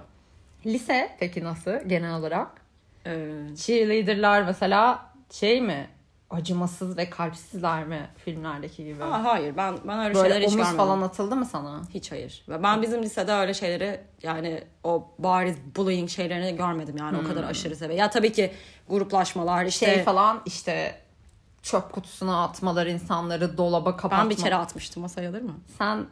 Lise 0.66 1.10
peki 1.20 1.44
nasıl 1.44 1.72
genel 1.88 2.16
olarak? 2.16 2.61
Ee, 3.05 3.27
Cheerleader'lar 3.58 4.41
mesela 4.41 5.05
şey 5.31 5.62
mi? 5.62 5.89
Acımasız 6.29 6.98
ve 6.98 7.10
kalpsizler 7.10 7.84
mi 7.88 8.10
filmlerdeki 8.25 8.84
gibi? 8.86 9.03
Aa, 9.03 9.24
hayır 9.24 9.58
ben 9.58 9.75
ben 9.88 10.00
öyle 10.00 10.13
şeyler 10.13 10.29
Böyle 10.29 10.39
hiç 10.39 10.48
omuz 10.53 10.58
görmedim. 10.58 10.77
falan 10.77 11.01
atıldı 11.01 11.36
mı 11.36 11.46
sana? 11.46 11.81
Hiç 11.93 12.12
hayır. 12.12 12.43
Ve 12.50 12.63
ben 12.63 12.81
bizim 12.81 13.03
lisede 13.03 13.31
öyle 13.34 13.53
şeyleri 13.53 14.00
yani 14.24 14.63
o 14.84 15.08
bariz 15.20 15.55
bullying 15.75 16.10
şeylerini 16.10 16.55
görmedim 16.58 16.96
yani 16.98 17.17
o 17.17 17.27
kadar 17.27 17.43
aşırı 17.43 17.75
seviye. 17.75 18.00
Ya 18.00 18.10
tabii 18.10 18.31
ki 18.31 18.51
gruplaşmalar 18.89 19.65
işte 19.65 19.86
Şey 19.86 20.03
falan 20.03 20.41
işte 20.46 20.96
çöp 21.62 21.91
kutusuna 21.91 22.43
atmalar 22.43 22.86
insanları 22.88 23.58
dolaba 23.58 23.98
kapatma. 23.98 24.24
ben 24.24 24.29
bir 24.29 24.38
kere 24.38 24.55
atmıştım 24.55 25.03
o 25.03 25.08
sayılır 25.08 25.41
mı? 25.41 25.53
Sen 25.77 26.05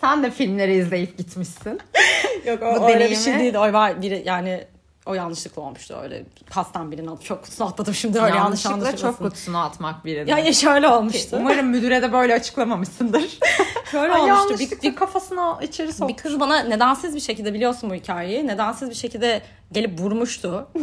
sen 0.00 0.22
de 0.22 0.30
filmleri 0.30 0.74
izleyip 0.76 1.18
gitmişsin. 1.18 1.80
Yok 2.46 2.60
Bu 2.60 2.64
o 2.64 2.84
öyle 2.88 3.10
bir 3.10 3.14
deneyimi- 3.16 3.24
şey 3.24 3.38
değil. 3.38 3.54
O 3.54 3.72
var 3.72 4.02
biri 4.02 4.22
yani 4.26 4.64
o 5.06 5.14
yanlışlıkla 5.14 5.62
olmuştu 5.62 5.96
öyle. 6.02 6.24
Kasten 6.50 6.90
birinin 6.92 7.06
atıp 7.06 7.24
çok 7.24 7.42
kutusuna 7.42 7.66
atladım 7.66 7.94
şimdi 7.94 8.20
öyle 8.20 8.36
yanlış 8.36 8.64
Yanlışlıkla 8.64 8.74
anlaşılmasın. 8.88 9.18
çöp 9.18 9.30
kutusuna 9.30 9.64
atmak 9.64 10.04
birini. 10.04 10.30
Ya, 10.30 10.38
ya 10.38 10.52
şöyle 10.52 10.88
olmuştu. 10.88 11.36
Umarım 11.40 11.66
müdüre 11.66 12.02
de 12.02 12.12
böyle 12.12 12.34
açıklamamışsındır. 12.34 13.38
Şöyle 13.90 14.12
Ay, 14.12 14.32
olmuştu. 14.32 14.58
Bir, 14.58 14.82
bir, 14.82 14.96
kafasına 14.96 15.58
içeri 15.62 15.92
sok. 15.92 16.08
bir 16.08 16.16
kız 16.16 16.40
bana 16.40 16.58
nedensiz 16.58 17.14
bir 17.14 17.20
şekilde 17.20 17.54
biliyorsun 17.54 17.90
bu 17.90 17.94
hikayeyi. 17.94 18.46
Nedensiz 18.46 18.90
bir 18.90 18.94
şekilde 18.94 19.42
gelip 19.72 20.00
vurmuştu. 20.00 20.68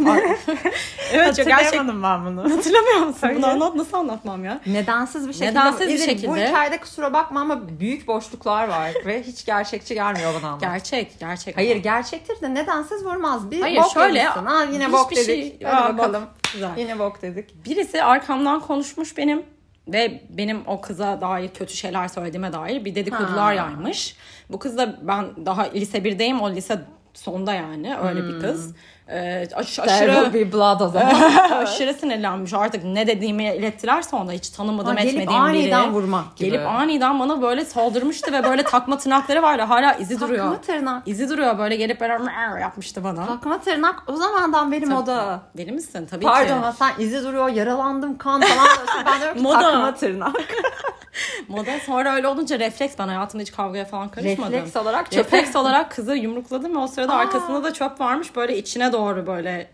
evet 1.13 1.35
çok 1.35 1.45
gerçek. 1.45 1.53
Hatırlayamadım 1.53 2.03
ben 2.03 2.25
bunu. 2.25 2.43
Hatırlamıyor 2.57 2.97
musun? 2.99 3.19
Hayır. 3.21 3.37
Bunu 3.37 3.47
anlat, 3.47 3.75
nasıl 3.75 3.97
anlatmam 3.97 4.45
ya? 4.45 4.61
Nedensiz 4.65 5.27
bir 5.27 5.33
şekilde. 5.33 5.49
Nedensiz 5.51 5.87
bir 5.87 5.93
İzin, 5.93 6.07
Bu 6.07 6.09
şekilde. 6.11 6.47
hikayede 6.49 6.79
kusura 6.79 7.13
bakma 7.13 7.41
ama 7.41 7.79
büyük 7.79 8.07
boşluklar 8.07 8.67
var 8.67 8.91
ve 9.05 9.23
hiç 9.23 9.45
gerçekçi 9.45 9.93
gelmiyor 9.93 10.33
bana. 10.43 10.57
Gerçek, 10.61 11.19
gerçek. 11.19 11.57
Hayır 11.57 11.71
ama. 11.71 11.81
gerçektir 11.81 12.41
de 12.41 12.53
nedensiz 12.53 13.05
vurmaz. 13.05 13.51
Bir 13.51 13.61
Hayır, 13.61 13.77
bok 13.81 13.91
şöyle, 13.91 14.19
yemişsin. 14.19 14.45
Ha, 14.45 14.63
yine 14.63 14.91
bok 14.91 15.11
dedik. 15.11 15.25
şey- 15.25 15.57
Hadi 15.63 15.75
Aa, 15.75 15.89
bak, 15.89 15.97
bakalım. 15.97 16.23
güzel. 16.53 16.69
Yine 16.77 16.99
bok 16.99 17.21
dedik. 17.21 17.65
Birisi 17.65 18.03
arkamdan 18.03 18.59
konuşmuş 18.59 19.17
benim 19.17 19.43
ve 19.87 20.21
benim 20.29 20.61
o 20.67 20.81
kıza 20.81 21.21
dair 21.21 21.49
kötü 21.49 21.73
şeyler 21.75 22.07
söylediğime 22.07 22.53
dair 22.53 22.85
bir 22.85 22.95
dedikodular 22.95 23.45
Ha. 23.45 23.53
yaymış. 23.53 24.15
Bu 24.49 24.59
kız 24.59 24.77
da 24.77 24.95
ben 25.01 25.45
daha 25.45 25.63
lise 25.63 25.97
1'deyim 25.97 26.39
o 26.41 26.51
lise 26.51 26.81
sonda 27.13 27.53
yani 27.53 27.97
öyle 27.97 28.23
bir 28.27 28.39
kız. 28.39 28.73
Ee, 29.09 29.47
aş- 29.55 29.75
There 29.75 29.91
aşırı 29.91 30.33
be 30.33 30.51
blood 30.53 30.79
o 30.79 30.87
zaman. 30.87 31.13
aşırı 31.51 31.93
sinirlenmiş 31.93 32.53
artık 32.53 32.83
ne 32.83 33.07
dediğimi 33.07 33.43
ilettiler 33.55 34.01
sonra 34.01 34.31
hiç 34.31 34.49
tanımadığım 34.49 34.95
Ha, 34.95 35.03
gelip 35.03 35.21
etmediğim 35.21 35.43
biri. 35.43 35.75
aniden 35.75 35.93
vurmak 35.93 36.35
gibi. 36.35 36.49
Gelip 36.51 36.67
aniden 36.67 37.19
bana 37.19 37.41
böyle 37.41 37.65
saldırmıştı 37.65 38.31
ve 38.33 38.43
böyle 38.43 38.63
takma 38.63 38.97
tırnakları 38.97 39.41
vardı 39.41 39.61
hala 39.61 39.93
izi 39.93 40.19
duruyor. 40.19 40.45
Takma 40.45 40.61
tırnak. 40.61 41.03
İzi 41.07 41.29
duruyor 41.29 41.57
böyle 41.57 41.75
gelip 41.75 42.01
böyle 42.01 42.13
yapmıştı 42.61 43.03
bana. 43.03 43.25
Takma 43.25 43.57
tırnak 43.61 44.03
o 44.07 44.15
zamandan 44.15 44.71
benim 44.71 44.93
o 44.95 45.05
da. 45.05 45.39
Deli 45.57 45.71
misin? 45.71 46.07
Tabii 46.11 46.25
Pardon 46.25 46.47
ki. 46.47 46.53
ama 46.53 46.71
sen 46.71 46.91
izi 46.99 47.23
duruyor 47.23 47.49
yaralandım 47.49 48.17
kan 48.17 48.41
falan. 48.41 48.67
ben 49.05 49.19
diyorum 49.21 49.37
ki 49.37 49.43
Moda. 49.43 49.59
takma 49.61 49.95
tırnak. 49.95 50.35
Moda 51.47 51.71
sonra 51.85 52.15
öyle 52.15 52.27
olunca 52.27 52.59
refleks 52.59 52.93
ben 52.99 53.07
hayatımda 53.07 53.41
hiç 53.41 53.51
kavgaya 53.51 53.85
falan 53.85 54.09
karışmadım. 54.09 54.53
Refleks 54.53 54.75
olarak 54.75 55.11
çöpe. 55.11 55.37
Refleks 55.37 55.55
olarak 55.55 55.91
kızı 55.91 56.15
yumrukladım 56.15 56.73
ve 56.75 56.77
o 56.79 56.87
sırada 56.87 57.13
Aa. 57.13 57.17
arkasında 57.17 57.63
da 57.63 57.73
çöp 57.73 57.99
varmış 57.99 58.35
böyle 58.35 58.57
içine 58.57 58.92
doğru 58.93 59.27
böyle 59.27 59.69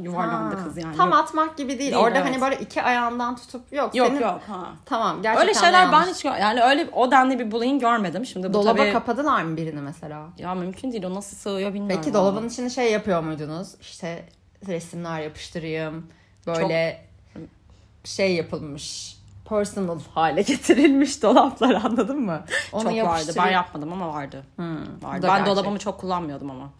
yuvarlandı 0.00 0.56
Ha, 0.56 0.64
kız 0.64 0.78
yani. 0.78 0.96
Tam 0.96 1.10
Yok. 1.10 1.18
atmak 1.18 1.56
gibi 1.56 1.68
değil. 1.68 1.80
Değil, 1.80 1.94
Orada 1.94 2.18
evet. 2.18 2.26
hani 2.26 2.40
böyle 2.40 2.56
iki 2.56 2.82
ayağından 2.82 3.36
tutup 3.36 3.72
yok. 3.72 3.94
Yok 3.94 4.08
senin... 4.08 4.20
yok. 4.20 4.40
Ha. 4.48 4.72
Tamam 4.84 5.22
gerçekten 5.22 5.48
Öyle 5.48 5.60
şeyler 5.60 5.92
ben 5.92 6.04
hiç 6.04 6.24
yani 6.24 6.62
öyle 6.62 6.88
o 6.92 7.10
denli 7.10 7.38
bir 7.38 7.50
bullying 7.50 7.80
görmedim. 7.80 8.26
Şimdi 8.26 8.48
bu 8.48 8.52
Dolaba 8.52 8.76
tabii 8.76 8.92
kapadılar 8.92 9.42
mı 9.42 9.56
birini 9.56 9.80
mesela? 9.80 10.26
ya 10.38 10.54
mümkün 10.54 10.92
değil 10.92 11.04
o 11.04 11.14
nasıl 11.14 11.36
sığıyor 11.36 11.74
bilmiyorum. 11.74 12.00
Peki 12.02 12.14
dolabın 12.14 12.48
içine 12.48 12.70
şey 12.70 12.92
yapıyor 12.92 13.22
muydunuz? 13.22 13.68
İşte 13.80 14.24
resimler 14.66 15.20
yapıştırayım. 15.20 16.06
Böyle 16.46 17.04
şey 18.04 18.34
yapılmış. 18.34 19.16
Personal 19.48 19.98
hale 20.14 20.42
getirilmiş 20.42 21.22
dolaplar 21.22 21.74
anladın 21.74 22.20
mı? 22.20 22.44
Onu 22.72 22.82
çok 22.82 23.06
vardı. 23.06 23.32
Ben 23.36 23.50
yapmadım 23.50 23.92
ama 23.92 24.08
vardı. 24.08 24.44
Hmm, 24.56 24.76
vardı. 24.76 25.02
Ben 25.02 25.20
gerçek. 25.20 25.46
dolabımı 25.46 25.78
çok 25.78 26.00
kullanmıyordum 26.00 26.50
ama. 26.50 26.70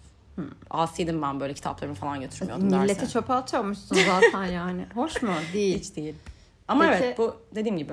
Asiydim 0.71 1.23
ben 1.23 1.41
böyle 1.41 1.55
kitaplarımı 1.55 1.95
falan 1.97 2.21
götürmüyordum 2.21 2.67
Millete 2.67 3.00
derse. 3.00 3.12
çöpe 3.12 3.33
atıyormuşsun 3.33 3.97
zaten 4.07 4.45
yani. 4.45 4.87
Hoş 4.95 5.23
mu? 5.23 5.33
Değil. 5.53 5.79
Hiç 5.79 5.97
değil. 5.97 6.14
Ama 6.69 6.85
Peki- 6.91 7.05
evet 7.05 7.19
bu 7.19 7.37
dediğim 7.55 7.79
gibi. 7.79 7.93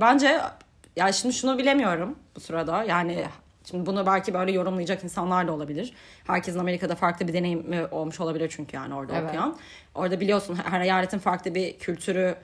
Bence 0.00 0.40
ya 0.96 1.12
şimdi 1.12 1.34
şunu 1.34 1.58
bilemiyorum 1.58 2.18
bu 2.36 2.40
sırada. 2.40 2.84
Yani 2.84 3.24
şimdi 3.64 3.86
bunu 3.86 4.06
belki 4.06 4.34
böyle 4.34 4.52
yorumlayacak 4.52 5.04
insanlar 5.04 5.48
da 5.48 5.52
olabilir. 5.52 5.92
Herkesin 6.26 6.58
Amerika'da 6.58 6.94
farklı 6.94 7.28
bir 7.28 7.32
deneyimi 7.32 7.86
olmuş 7.90 8.20
olabilir 8.20 8.52
çünkü 8.56 8.76
yani 8.76 8.94
orada 8.94 9.12
Evet. 9.16 9.28
okuyan. 9.28 9.56
Orada 9.94 10.20
biliyorsun 10.20 10.58
her 10.70 10.80
eyaletin 10.80 11.18
farklı 11.18 11.54
bir 11.54 11.78
kültürü 11.78 12.34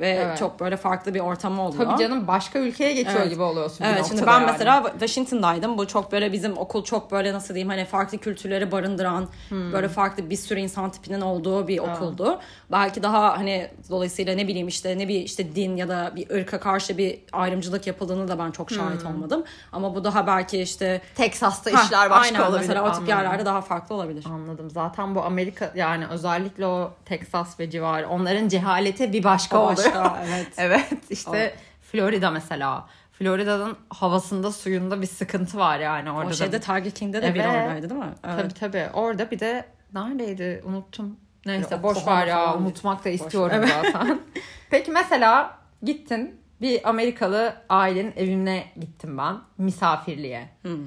ve 0.00 0.08
Evet. 0.08 0.38
çok 0.38 0.60
böyle 0.60 0.76
farklı 0.76 1.14
bir 1.14 1.20
ortamı 1.20 1.62
oluyor. 1.62 1.84
Tabii 1.84 1.98
canım 2.02 2.26
başka 2.26 2.58
ülkeye 2.58 2.92
geçiyor 2.92 3.20
Evet. 3.20 3.30
gibi 3.30 3.42
oluyorsun. 3.42 3.84
Evet 3.84 4.04
şimdi 4.08 4.26
ben 4.26 4.32
yani. 4.32 4.46
mesela 4.52 4.82
Washington'daydım. 4.90 5.78
Bu 5.78 5.86
çok 5.86 6.12
böyle 6.12 6.32
bizim 6.32 6.58
okul 6.58 6.84
çok 6.84 7.10
böyle 7.12 7.32
nasıl 7.32 7.54
diyeyim 7.54 7.68
hani 7.68 7.84
farklı 7.84 8.18
kültürleri 8.18 8.72
barındıran 8.72 9.28
Hmm. 9.48 9.72
böyle 9.72 9.88
farklı 9.88 10.30
bir 10.30 10.36
sürü 10.36 10.60
insan 10.60 10.90
tipinin 10.90 11.20
olduğu 11.20 11.68
bir 11.68 11.78
okuldu. 11.78 12.40
Belki 12.72 13.02
daha 13.02 13.38
hani 13.38 13.68
dolayısıyla 13.90 14.34
ne 14.34 14.48
bileyim 14.48 14.68
işte 14.68 14.98
ne 14.98 15.08
bir 15.08 15.20
işte 15.20 15.54
din 15.54 15.76
ya 15.76 15.88
da 15.88 16.12
bir 16.16 16.30
ırka 16.30 16.60
karşı 16.60 16.98
bir 16.98 17.18
ayrımcılık 17.32 17.86
yapıldığını 17.86 18.28
da 18.28 18.38
ben 18.38 18.50
çok 18.50 18.70
şahit 18.70 19.02
Hmm. 19.04 19.10
olmadım. 19.10 19.44
Ama 19.72 19.94
bu 19.94 20.04
daha 20.04 20.26
belki 20.26 20.60
işte 20.62 21.00
Texas'ta 21.14 21.72
Ha, 21.78 21.82
işler 21.84 22.10
başka 22.10 22.34
aynen, 22.36 22.50
olabilir. 22.50 22.60
Mesela 22.68 22.80
o 22.82 22.84
tip 22.86 22.94
Anladım. 22.96 23.08
yerlerde 23.08 23.44
daha 23.44 23.60
farklı 23.60 23.94
olabilir. 23.94 24.24
Anladım. 24.30 24.70
Zaten 24.70 25.14
bu 25.14 25.22
Amerika 25.22 25.72
yani 25.74 26.06
özellikle 26.06 26.66
o 26.66 26.90
Texas 27.04 27.60
ve 27.60 27.70
civarı 27.70 28.08
onların 28.08 28.48
cehaleti 28.48 29.12
bir 29.12 29.24
başka 29.24 29.58
O 29.58 29.66
oluyor. 29.90 30.04
başka 30.04 30.24
evet. 30.28 30.46
evet 30.56 30.92
işte 31.10 31.54
Florida 31.92 32.30
mesela. 32.30 32.88
Florida'nın 33.12 33.76
havasında 33.88 34.52
suyunda 34.52 35.02
bir 35.02 35.06
sıkıntı 35.06 35.58
var 35.58 35.78
yani 35.78 36.10
orada. 36.10 36.30
O 36.30 36.34
şeyde 36.34 36.60
Tiger 36.60 36.90
King'de 36.90 37.22
de 37.22 37.26
Evet. 37.26 37.46
oradaydı 37.46 37.90
değil 37.90 38.00
mi? 38.00 38.14
Evet. 38.24 38.36
Tabii 38.42 38.54
tabii. 38.54 38.88
Orada 38.94 39.30
bir 39.30 39.38
de 39.40 39.64
neredeydi 39.94 40.62
unuttum. 40.64 41.16
Neyse 41.46 41.68
Ya, 41.74 41.82
boş 41.82 42.06
ver 42.06 42.26
ya 42.26 42.56
unutmak 42.56 43.04
da 43.04 43.08
Boş 43.08 43.14
istiyorum 43.20 43.60
ver. 43.62 43.68
zaten. 43.92 44.20
Peki 44.70 44.90
mesela 44.90 45.58
gittin 45.82 46.40
bir 46.60 46.88
Amerikalı 46.88 47.54
ailenin 47.68 48.12
evine 48.16 48.64
gittim 48.80 49.18
ben 49.18 49.36
misafirliğe. 49.58 50.48
Hmm. 50.62 50.86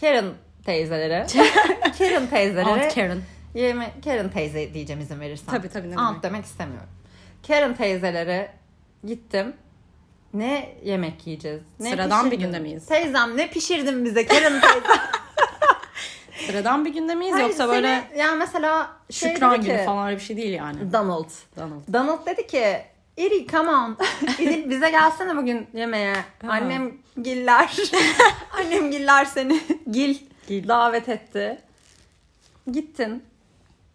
Karen 0.00 0.24
teyzelere. 0.64 1.26
Karen 1.98 2.26
teyzelere. 2.26 2.64
Aunt 2.82 2.94
Karen. 2.94 3.18
Yeme, 3.54 3.92
Karen 4.04 4.28
teyze 4.30 4.74
diyeceğim 4.74 5.02
izin 5.02 5.20
verirsen. 5.20 5.46
Tabii, 5.54 5.68
tabii, 5.68 5.90
ne 5.90 5.96
Aunt 5.96 6.10
demek. 6.10 6.22
demek 6.22 6.44
istemiyorum. 6.44 6.88
Karen 7.46 7.74
teyzelere 7.76 8.52
gittim. 9.06 9.56
Ne 10.34 10.76
yemek 10.84 11.26
yiyeceğiz? 11.26 11.62
Ne 11.80 11.90
Sıradan 11.90 12.24
bir 12.24 12.30
pişirdin? 12.30 12.46
günde 12.46 12.58
miyiz? 12.58 12.86
Teyzem 12.86 13.36
ne 13.36 13.50
pişirdin 13.50 14.04
bize 14.04 14.26
Karen 14.26 14.60
teyze? 14.60 15.00
Sıradan 16.46 16.84
bir 16.84 16.94
günde 16.94 17.14
miyiz 17.14 17.34
Hayır, 17.34 17.46
yoksa 17.46 17.66
seni- 17.66 17.74
böyle 17.74 18.04
yani 18.16 18.38
mesela 18.38 18.90
şey 19.10 19.30
şükran 19.30 19.60
günü 19.60 19.76
ki, 19.78 19.84
falan 19.84 20.06
öyle 20.06 20.16
bir 20.16 20.22
şey 20.22 20.36
değil 20.36 20.54
yani. 20.54 20.92
Donald. 20.92 21.30
Donald. 21.56 21.92
Donald 21.92 22.26
dedi 22.26 22.46
ki 22.46 22.82
Eri 23.18 23.46
come 23.46 23.70
on. 23.70 23.96
Eri, 24.40 24.70
bize 24.70 24.90
gelsene 24.90 25.36
bugün 25.36 25.66
yemeğe. 25.74 26.16
Annem 26.48 26.92
giller. 27.22 27.76
Annem 28.58 28.90
giller 28.90 29.24
seni 29.24 29.60
gil, 29.90 30.18
davet 30.68 31.08
etti. 31.08 31.60
Gittin. 32.72 33.24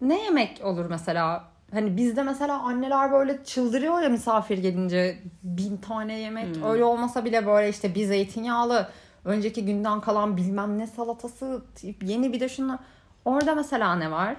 Ne 0.02 0.24
yemek 0.24 0.62
olur 0.64 0.86
mesela? 0.86 1.50
Hani 1.74 1.98
bizde 1.98 2.24
mesela 2.24 2.60
anneler 2.60 3.12
böyle 3.12 3.44
çıldırıyor 3.44 4.02
ya 4.02 4.10
misafir 4.10 4.58
gelince 4.58 5.18
bin 5.44 5.78
tane 5.78 6.20
yemek. 6.20 6.48
Öyle 6.66 6.84
olmasa 6.84 7.26
bile 7.26 7.46
böyle 7.46 7.70
işte 7.70 7.96
bir 7.96 8.06
zeytinyağlı 8.06 8.90
önceki 9.26 9.66
günden 9.66 10.02
kalan 10.02 10.38
bilmem 10.38 10.78
ne 10.80 10.88
salatası 10.88 11.62
yeni 12.02 12.34
bir 12.34 12.40
de 12.40 12.50
şunu. 12.50 12.80
Orada 13.26 13.56
mesela 13.56 13.96
ne 13.96 14.12
var? 14.12 14.36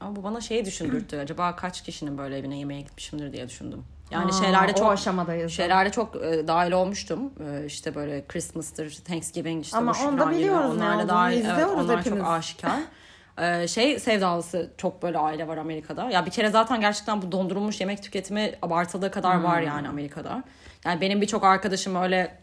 Ama 0.00 0.16
bu 0.16 0.22
bana 0.24 0.40
şeyi 0.40 0.64
düşündürttü. 0.64 1.18
Acaba 1.18 1.56
kaç 1.56 1.82
kişinin 1.82 2.18
böyle 2.18 2.38
evine 2.38 2.58
yemeğe 2.58 2.80
gitmişimdir 2.80 3.32
diye 3.32 3.48
düşündüm. 3.48 3.84
Yani 4.10 4.32
Aa, 4.32 4.42
şeylerde 4.44 4.74
çok 4.74 4.90
aşamadayız. 4.92 5.52
şeylerde 5.52 5.90
çok 5.90 6.16
e, 6.16 6.48
dahil 6.48 6.72
olmuştum. 6.72 7.32
E, 7.50 7.66
işte 7.66 7.94
böyle 7.94 8.24
Christmas'tır, 8.26 8.90
Thanksgiving 9.04 9.64
işte 9.64 9.76
Ama 9.76 9.92
onu 10.08 10.18
da 10.18 10.30
biliyoruz 10.30 10.76
ne 10.76 10.84
Onlar 10.84 10.92
da 10.92 10.96
olduğunu, 10.98 11.08
dahil. 11.08 11.44
Evet, 11.44 11.66
onlar 11.76 11.98
hepimiz. 12.00 12.18
çok 12.18 12.28
aşikar. 12.28 12.80
Ee, 13.40 13.68
şey 13.68 13.98
sevdalısı 14.00 14.70
çok 14.78 15.02
böyle 15.02 15.18
aile 15.18 15.48
var 15.48 15.56
Amerika'da. 15.56 16.10
Ya 16.10 16.26
bir 16.26 16.30
kere 16.30 16.50
zaten 16.50 16.80
gerçekten 16.80 17.22
bu 17.22 17.32
dondurulmuş 17.32 17.80
yemek 17.80 18.02
tüketimi 18.02 18.52
abartıldığı 18.62 19.10
kadar 19.10 19.40
var 19.40 19.60
Hmm. 19.60 19.66
yani 19.66 19.88
Amerika'da. 19.88 20.42
Yani 20.84 21.00
benim 21.00 21.20
birçok 21.20 21.44
arkadaşım 21.44 21.96
öyle 21.96 22.38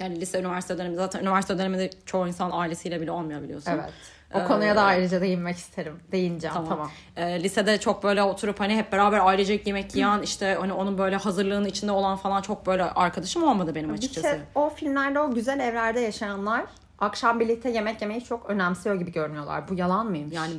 yani 0.00 0.20
lise 0.20 0.40
üniversite 0.40 0.78
dönemi 0.78 0.96
zaten 0.96 1.20
üniversite 1.20 1.58
döneminde 1.58 1.90
çoğu 2.06 2.28
insan 2.28 2.50
ailesiyle 2.52 3.00
bile 3.00 3.10
olmuyor 3.10 3.42
biliyorsun. 3.42 3.72
Evet. 3.74 3.90
O 4.34 4.44
konuya 4.46 4.76
da 4.76 4.82
ayrıca 4.82 5.20
değinmek 5.20 5.56
isterim. 5.56 6.00
Değineceğim 6.12 6.54
tamam. 6.54 6.68
Tamam. 6.68 6.90
Ee, 7.16 7.42
lisede 7.42 7.80
çok 7.80 8.02
böyle 8.02 8.22
oturup 8.22 8.60
hani 8.60 8.76
hep 8.76 8.92
beraber 8.92 9.18
ailecek 9.26 9.66
yemek 9.66 9.94
yiyen 9.94 10.22
işte 10.22 10.56
hani 10.60 10.72
onun 10.72 10.98
böyle 10.98 11.16
hazırlığının 11.16 11.68
içinde 11.68 11.92
olan 11.92 12.16
falan 12.16 12.42
çok 12.42 12.66
böyle 12.66 12.82
arkadaşım 12.84 13.42
olmadı 13.44 13.74
benim 13.74 13.88
Bir 13.88 13.94
açıkçası. 13.94 14.28
şey, 14.28 14.38
o 14.54 14.70
filmlerde 14.70 15.20
o 15.20 15.30
güzel 15.34 15.60
evlerde 15.60 16.00
yaşayanlar 16.00 16.64
akşam 17.00 17.40
birlikte 17.40 17.70
yemek 17.70 18.02
yemeyi 18.02 18.24
çok 18.24 18.50
önemsiyor 18.50 18.94
gibi 18.96 19.12
görünüyorlar. 19.12 19.68
Bu 19.68 19.74
yalan 19.74 20.06
mıymış? 20.06 20.34
Yani 20.34 20.52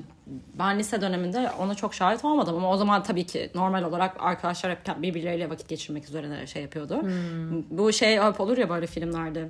ben 0.60 0.80
lise 0.80 1.02
döneminde 1.02 1.52
ona 1.60 1.76
çok 1.76 1.94
şahit 1.94 2.26
olmadım 2.26 2.56
ama 2.56 2.70
o 2.72 2.78
zaman 2.78 3.04
tabii 3.04 3.26
ki 3.26 3.52
normal 3.56 3.84
olarak 3.84 4.16
arkadaşlar 4.20 4.72
hep 4.72 5.02
birbirleriyle 5.02 5.50
vakit 5.50 5.70
geçirmek 5.70 6.06
üzerine 6.06 6.48
şey 6.48 6.62
yapıyordu. 6.62 7.02
Bu 7.70 7.94
şey 7.94 8.20
hep 8.22 8.42
olur 8.42 8.58
ya 8.58 8.70
böyle 8.70 8.88
filmlerde. 8.88 9.50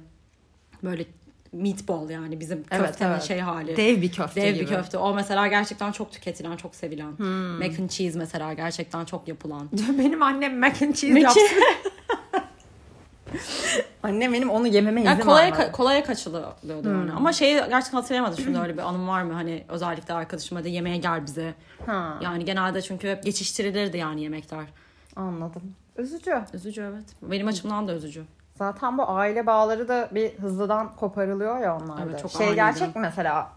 Böyle 0.83 1.05
meatball 1.53 2.10
yani 2.10 2.39
bizim 2.39 2.63
Evet, 2.71 2.86
köftenin 2.88 3.12
evet. 3.12 3.24
şey 3.24 3.39
hali. 3.39 3.77
Dev 3.77 4.01
bir 4.01 4.12
köfte 4.12 4.41
Dev 4.41 4.53
gibi. 4.53 4.63
bir 4.63 4.67
köfte. 4.69 4.98
O 4.98 5.13
mesela 5.13 5.48
gerçekten 5.48 5.91
çok 5.91 6.12
tüketilen, 6.12 6.55
çok 6.57 6.75
sevilen. 6.75 7.12
Mac 7.60 7.81
and 7.81 7.89
cheese 7.89 8.19
mesela 8.19 8.53
gerçekten 8.53 9.05
çok 9.05 9.27
yapılan. 9.27 9.69
benim 10.00 10.24
annem 10.24 10.60
mac 10.60 10.86
and 10.86 10.93
cheese 10.93 11.13
Mac- 11.19 11.21
yapsın. 11.24 11.41
annem 14.03 14.33
benim 14.33 14.50
onu 14.50 14.67
yememe 14.67 15.01
izin 15.01 15.09
Yani 15.09 15.21
kolaya, 15.23 15.45
vermedi. 15.51 15.61
ka- 15.61 15.71
kolaya 15.71 16.03
kaçılıyordu 16.03 16.89
yani. 16.89 17.11
Ama 17.11 17.33
şeyi 17.33 17.53
gerçekten 17.69 17.97
hatırlayamadım 17.97 18.38
şimdi 18.43 18.59
öyle 18.59 18.73
bir 18.73 18.81
anım 18.81 19.07
var 19.07 19.21
mı? 19.21 19.33
Hani 19.33 19.63
özellikle 19.69 20.13
arkadaşıma 20.13 20.63
da 20.63 20.67
yemeğe 20.67 20.97
gel 20.97 21.25
bize. 21.25 21.53
Ha, 21.85 22.17
Yani 22.21 22.45
genelde 22.45 22.81
çünkü 22.81 23.09
hep 23.09 23.23
geçiştirilirdi 23.23 23.97
yani 23.97 24.21
yemekler. 24.23 24.65
anladım. 25.15 25.61
Üzücü. 25.97 26.41
Üzücü 26.53 26.81
evet. 26.81 27.05
Benim 27.21 27.47
açımdan 27.47 27.88
da 27.88 27.93
üzücü. 27.93 28.23
Zaten 28.57 28.97
bu 28.97 29.09
aile 29.09 29.45
bağları 29.45 29.88
da 29.88 30.09
bir 30.11 30.39
hızlıdan 30.39 30.95
koparılıyor 30.95 31.59
ya 31.59 31.77
onlarda. 31.77 32.01
Evet, 32.09 32.21
çok 32.21 32.31
şey 32.31 32.47
aniden. 32.47 32.55
gerçek 32.73 32.95
mesela? 32.95 33.50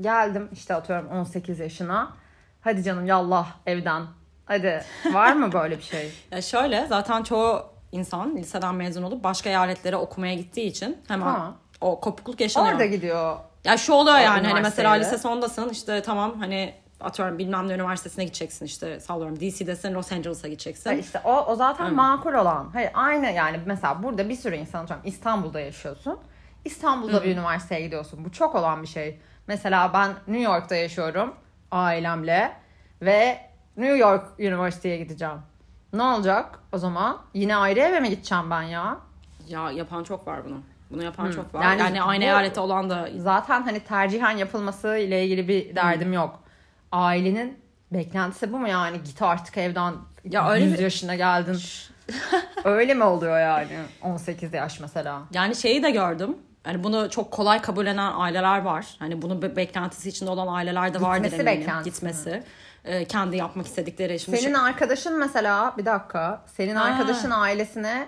Geldim 0.00 0.48
işte 0.52 0.74
atıyorum 0.74 1.08
18 1.08 1.58
yaşına. 1.58 2.12
Hadi 2.60 2.82
canım 2.82 3.06
yallah 3.06 3.48
evden. 3.66 4.02
Hadi 4.46 4.82
var 5.12 5.32
mı 5.32 5.52
böyle 5.52 5.76
bir 5.78 5.82
şey? 5.82 6.12
Ya 6.30 6.42
şöyle 6.42 6.86
zaten 6.86 7.22
çoğu 7.22 7.62
insan 7.94 8.36
liseden 8.36 8.74
mezun 8.74 9.02
olup 9.02 9.24
başka 9.24 9.50
eyaletlere 9.50 9.96
okumaya 9.96 10.34
gittiği 10.34 10.66
için 10.66 10.98
hemen 11.08 11.26
Ha. 11.26 11.54
o 11.80 12.00
kopukluk 12.00 12.40
yaşanıyor. 12.40 12.72
Orada 12.72 12.86
gidiyor. 12.86 13.36
Ya 13.64 13.76
şu 13.76 13.92
oluyor 13.92 14.16
yani 14.16 14.26
hani 14.28 14.40
üniversiteye 14.46 14.88
mesela 14.88 14.92
lise 14.92 15.18
sondasın 15.18 15.68
işte 15.68 16.02
tamam 16.02 16.34
hani 16.38 16.74
atıyorum 17.00 17.38
bilmem 17.38 17.68
ne 17.68 17.72
üniversitesine 17.74 18.24
gideceksin 18.24 18.66
işte 18.66 19.00
sallıyorum 19.00 19.40
DC'desin 19.40 19.94
Los 19.94 20.12
Angeles'a 20.12 20.48
gideceksin. 20.48 20.90
Hayır 20.90 21.02
işte 21.02 21.20
o, 21.24 21.44
o 21.46 21.54
zaten 21.54 21.84
Aynen. 21.84 21.96
makul 21.96 22.32
olan. 22.34 22.70
Hayır 22.72 22.90
aynı 22.94 23.30
yani 23.30 23.60
mesela 23.66 24.02
burada 24.02 24.28
bir 24.28 24.36
sürü 24.36 24.56
insan 24.56 24.82
atıyorum 24.82 25.02
İstanbul'da 25.04 25.60
yaşıyorsun. 25.60 26.18
İstanbul'da 26.64 27.24
bir 27.24 27.30
üniversiteye 27.36 27.80
gidiyorsun. 27.80 28.24
Bu 28.24 28.32
çok 28.32 28.54
olan 28.54 28.82
bir 28.82 28.88
şey. 28.88 29.20
Mesela 29.46 29.90
ben 29.94 30.10
New 30.34 30.52
York'ta 30.52 30.76
yaşıyorum 30.76 31.34
ailemle 31.70 32.52
ve 33.02 33.38
New 33.76 33.96
York 33.96 34.24
Üniversitesi'ye 34.38 34.96
gideceğim. 34.96 35.38
Ne 35.94 36.02
olacak 36.02 36.58
o 36.72 36.78
zaman? 36.78 37.18
Yine 37.34 37.56
ayrı 37.56 37.80
eve 37.80 38.00
mi 38.00 38.10
gideceğim 38.10 38.50
ben 38.50 38.62
ya? 38.62 38.98
Ya 39.48 39.70
yapan 39.70 40.04
çok 40.04 40.26
var 40.26 40.44
bunu. 40.44 40.60
Bunu 40.90 41.02
yapan 41.02 41.30
çok 41.30 41.54
var. 41.54 41.62
Yani 41.62 41.80
Yani, 41.80 42.02
aynı 42.02 42.24
eyalette 42.24 42.60
olan 42.60 42.90
da 42.90 43.08
Zaten 43.16 43.62
hani 43.62 43.80
tercihen 43.80 44.30
yapılması 44.36 44.96
ile 44.96 45.24
ilgili 45.24 45.48
bir 45.48 45.76
derdim 45.76 46.12
yok. 46.12 46.40
Ailenin 46.92 47.58
beklentisi 47.92 48.52
bu 48.52 48.58
mu 48.58 48.68
yani? 48.68 49.02
Git 49.04 49.22
artık 49.22 49.58
evden 49.58 49.94
Ya 50.24 50.50
öyle 50.50 50.64
100 50.64 50.74
bir- 50.74 50.78
yaşına 50.78 51.14
geldin. 51.14 51.58
öyle 52.64 52.94
mi 52.94 53.04
oluyor 53.04 53.40
yani? 53.40 53.68
18 54.02 54.54
yaş 54.54 54.80
mesela. 54.80 55.22
Yani 55.32 55.56
şeyi 55.56 55.82
de 55.82 55.90
gördüm. 55.90 56.36
Hani 56.64 56.84
bunu 56.84 57.10
çok 57.10 57.30
kolay 57.30 57.62
kabullenen 57.62 58.12
aileler 58.14 58.62
var. 58.62 58.86
Hani 58.98 59.22
bunun 59.22 59.42
be- 59.42 59.56
beklentisi 59.56 60.08
içinde 60.08 60.30
olan 60.30 60.54
aileler 60.54 60.94
de 60.94 61.00
vardır 61.00 61.24
Gitmesi 61.24 61.46
beklentisi 61.46 61.90
Gitmesi. 61.90 62.42
Ee, 62.84 63.04
kendi 63.04 63.36
yapmak 63.36 63.66
istedikleri. 63.66 64.20
Şimdi 64.20 64.38
Senin 64.38 64.54
şu- 64.54 64.62
arkadaşın 64.62 65.18
mesela 65.18 65.74
bir 65.78 65.86
dakika. 65.86 66.42
Senin 66.56 66.74
Ha. 66.74 66.84
arkadaşın 66.84 67.30
ailesine 67.30 68.06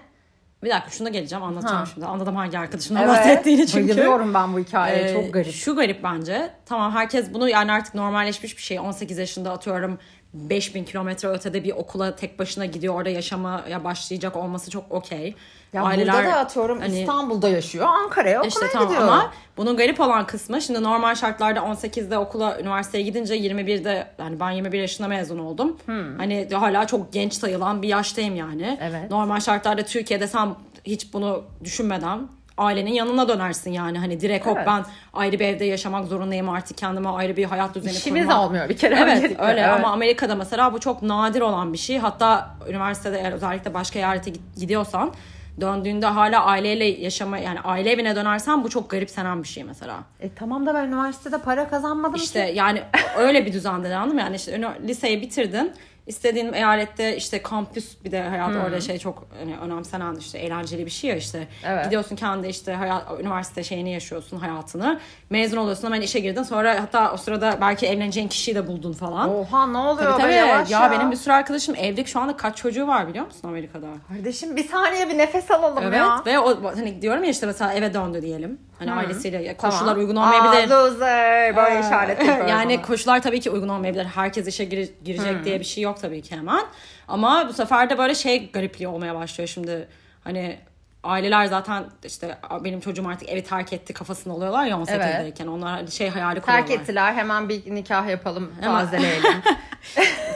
bir 0.64 0.70
dakika 0.70 0.90
şuna 0.90 1.08
geleceğim 1.08 1.44
anlatacağım 1.44 1.76
Ha. 1.84 1.86
şimdi. 1.94 2.06
Anladım 2.06 2.36
hangi 2.36 2.58
arkadaşımdan 2.58 3.08
bahsettiğini 3.08 3.66
çünkü. 3.66 3.88
Bayılıyorum 3.88 4.34
ben 4.34 4.54
bu 4.54 4.58
hikayeye. 4.58 5.10
Ee, 5.10 5.12
çok 5.14 5.32
garip. 5.34 5.52
Şu 5.54 5.76
garip 5.76 6.02
bence. 6.04 6.50
Tamam 6.66 6.92
herkes 6.92 7.34
bunu 7.34 7.48
yani 7.48 7.72
artık 7.72 7.94
normalleşmiş 7.94 8.56
bir 8.56 8.62
şey. 8.62 8.80
18 8.80 9.18
yaşında 9.18 9.52
atıyorum 9.52 9.98
5000 10.37 10.85
kilometre 10.85 11.29
ötede 11.29 11.64
bir 11.64 11.72
okula 11.72 12.16
tek 12.16 12.38
başına 12.38 12.66
gidiyor. 12.66 12.94
Orada 12.94 13.11
yaşamaya 13.11 13.85
başlayacak 13.85 14.37
olması 14.37 14.70
çok 14.70 14.92
okey. 14.92 15.35
Ya 15.72 15.83
burada 15.83 16.12
da 16.12 16.37
atıyorum 16.37 16.81
hani- 16.81 17.01
İstanbul'da 17.01 17.49
yaşıyor. 17.49 17.87
Ankara'ya 17.87 18.38
okula 18.38 18.49
İşte 18.49 18.66
tamam 18.72 18.88
gidiyor. 18.88 19.03
ama 19.03 19.33
bunun 19.57 19.77
garip 19.77 20.01
olan 20.01 20.27
kısmı 20.27 20.62
şimdi 20.62 20.83
normal 20.83 21.14
şartlarda 21.14 21.61
18'de 21.61 22.18
okula 22.18 22.61
üniversiteye 22.61 23.05
gidince 23.05 23.35
21'de 23.37 24.07
yani 24.18 24.40
ben 24.40 24.51
21 24.51 24.79
yaşında 24.79 25.09
mezun 25.09 25.38
oldum. 25.38 25.77
Hani 26.18 26.49
hala 26.53 26.87
çok 26.87 27.12
genç 27.12 27.35
sayılan 27.35 27.83
bir 27.83 27.88
yaştayım 27.88 28.37
yani. 28.37 28.79
Evet. 28.83 29.11
Normal 29.11 29.40
şartlarda 29.40 29.83
Türkiye'de 29.83 30.27
sen 30.29 30.55
hiç 30.85 31.12
bunu 31.12 31.44
düşünmeden 31.64 32.29
ailenin 32.59 32.90
yanına 32.92 33.29
dönersin 33.29 33.71
yani 33.73 33.99
hani 33.99 34.21
direkt 34.21 34.47
hop 34.47 34.57
Evet. 34.57 34.66
ben 34.66 34.85
ayrı 35.12 35.38
bir 35.38 35.45
evde 35.45 35.64
yaşamak 35.64 36.07
zorundayım 36.07 36.49
artık 36.49 36.79
kendime 36.79 37.09
ayrı 37.09 37.37
bir 37.37 37.45
hayat 37.45 37.75
düzeni 37.75 37.92
İşimiz 37.92 38.23
kurmak. 38.27 38.40
olmuyor 38.40 38.69
bir 38.69 38.77
kere. 38.77 38.95
Evet 39.01 39.23
öyle 39.40 39.61
Evet. 39.61 39.69
ama 39.69 39.88
Amerika'da 39.92 40.35
mesela 40.35 40.73
bu 40.73 40.81
çok 40.81 41.03
nadir 41.03 41.40
olan 41.40 41.73
bir 41.73 41.79
şey. 41.79 41.99
Hatta 41.99 42.51
üniversitede 42.69 43.19
eğer 43.19 43.33
özellikle 43.33 43.75
başka 43.75 43.99
eyalete 43.99 44.31
gid- 44.31 44.61
gidiyorsan 44.61 45.12
döndüğünde 45.61 46.07
hala 46.07 46.45
aileyle 46.45 46.85
yaşama 46.85 47.38
yani 47.38 47.61
aile 47.61 47.90
evine 47.90 48.16
dönersen 48.16 48.64
bu 48.64 48.69
çok 48.71 48.90
garipsenen 48.90 49.42
bir 49.42 49.49
şey 49.49 49.64
mesela. 49.64 49.97
E 50.21 50.35
tamam 50.35 50.66
da 50.66 50.75
ben 50.75 50.85
üniversitede 50.87 51.38
para 51.38 51.69
kazanmadım 51.69 52.14
İşte 52.14 52.47
ki. 52.47 52.57
yani 52.59 52.83
öyle 53.19 53.47
bir 53.47 53.53
düzende 53.53 53.97
anladın 53.97 54.14
mı? 54.14 54.21
Yani 54.21 54.37
işte 54.37 54.61
liseyi 54.87 55.23
bitirdin. 55.23 55.73
İstediğin 56.07 56.53
eyalette 56.53 57.16
işte 57.16 57.42
kampüs 57.42 58.05
bir 58.05 58.11
de 58.11 58.23
hayat 58.23 58.57
orada 58.57 58.81
şey 58.81 58.99
çok 58.99 59.27
hani 59.38 59.57
önemsenen 59.57 60.14
işte 60.14 60.38
eğlenceli 60.38 60.87
bir 60.87 60.90
şey 60.90 61.11
ya 61.11 61.16
işte. 61.16 61.49
Evet. 61.64 61.85
Gidiyorsun 61.85 62.16
kendi 62.16 62.47
işte 62.49 62.73
hayat, 62.73 63.03
üniversite 63.21 63.64
şeyini 63.64 63.92
yaşıyorsun 63.92 64.37
hayatını. 64.38 65.01
Mezun 65.31 65.57
oluyorsun 65.57 65.85
hemen 65.85 66.01
işe 66.01 66.21
girdin. 66.21 66.42
Sonra 66.42 66.83
hatta 66.83 67.12
o 67.12 67.16
sırada 67.16 67.59
belki 67.61 67.87
evleneceğin 67.87 68.29
kişiyi 68.29 68.55
de 68.55 68.66
buldun 68.66 68.92
falan. 68.92 69.31
Oha 69.35 69.66
ne 69.66 69.79
oluyor 69.79 70.12
Tabii 70.12 70.19
be 70.19 70.23
tabii. 70.23 70.35
yavaş 70.35 70.71
ya, 70.71 70.83
ya. 70.83 70.90
benim 70.90 71.11
bir 71.11 71.16
sürü 71.16 71.35
arkadaşım 71.35 71.75
evlilik 71.75 72.07
şu 72.07 72.21
anda 72.21 72.37
kaç 72.37 72.57
çocuğu 72.57 72.87
var 72.87 73.09
biliyor 73.09 73.27
musun 73.27 73.49
Amerika'da? 73.49 73.87
Kardeşim 74.09 74.57
bir 74.57 74.69
saniye 74.69 75.09
bir 75.09 75.19
nefes 75.19 75.51
alalım 75.51 75.83
Evet 75.85 75.97
ya. 75.97 76.23
ve 76.27 76.38
o 76.38 76.64
hani 76.77 77.03
diyorum 77.03 77.25
ya 77.25 77.31
işte 77.31 77.47
mesela 77.47 77.73
eve 77.73 77.95
döndü 77.95 78.23
diyelim. 78.23 78.59
Hani 78.78 78.92
ailesiyle 78.92 79.42
ya 79.42 79.56
koşullar 79.56 79.78
Tamam. 79.80 79.98
uygun 79.98 80.16
olmayabilir. 80.16 80.70
Aa, 80.70 80.84
loser. 80.84 81.56
Böyle 81.56 81.76
Aa, 81.78 81.80
işaret 81.86 82.18
yapıyorum 82.18 82.48
yani 82.48 82.82
koşullar 82.82 83.22
tabii 83.22 83.40
ki 83.40 83.50
uygun 83.50 83.68
olmayabilir. 83.68 84.04
Herkes 84.04 84.46
işe 84.48 84.64
gire- 84.64 84.88
girecek 85.04 85.44
diye 85.44 85.60
bir 85.60 85.64
şey 85.64 85.82
yok 85.84 86.00
tabii 86.00 86.22
ki 86.22 86.36
hemen. 86.36 86.64
Ama 87.08 87.46
bu 87.48 87.52
sefer 87.52 87.90
de 87.90 87.98
böyle 87.98 88.14
şey 88.14 88.50
garipliği 88.52 88.88
olmaya 88.88 89.14
başlıyor 89.14 89.48
şimdi. 89.48 89.88
Hani 90.24 90.58
aileler 91.07 91.47
zaten 91.47 91.85
işte 92.05 92.38
benim 92.64 92.81
çocuğum 92.81 93.09
artık 93.09 93.29
evi 93.29 93.45
terk 93.45 93.73
etti 93.73 93.92
kafasında 93.92 94.35
oluyorlar 94.35 94.64
ya 94.66 94.77
18'deyken. 94.77 95.49
Onlar 95.49 95.87
şey 95.87 96.09
hayali 96.09 96.40
kuruyorlar. 96.40 96.66
Terk 96.66 96.81
ettiler 96.81 97.12
hemen 97.14 97.49
bir 97.49 97.75
nikah 97.75 98.09
yapalım 98.09 98.53
tazeleyelim. 98.62 99.42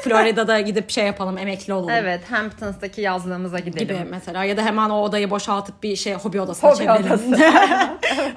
Florida'da 0.03 0.61
gidip 0.61 0.91
şey 0.91 1.07
yapalım 1.07 1.39
emekli 1.39 1.73
olalım. 1.73 1.91
evet 1.91 2.31
Hamptons'taki 2.31 3.01
yazlığımıza 3.01 3.59
gidelim. 3.59 3.89
gibi 3.89 4.07
mesela 4.11 4.45
ya 4.45 4.57
da 4.57 4.63
hemen 4.63 4.91
o 4.91 5.03
odayı 5.03 5.31
boşaltıp 5.31 5.83
bir 5.83 5.97
şey 5.97 6.15
hobi 6.15 6.41
odasına 6.41 6.71
Hobi 6.71 6.79
çevirelim. 6.79 7.35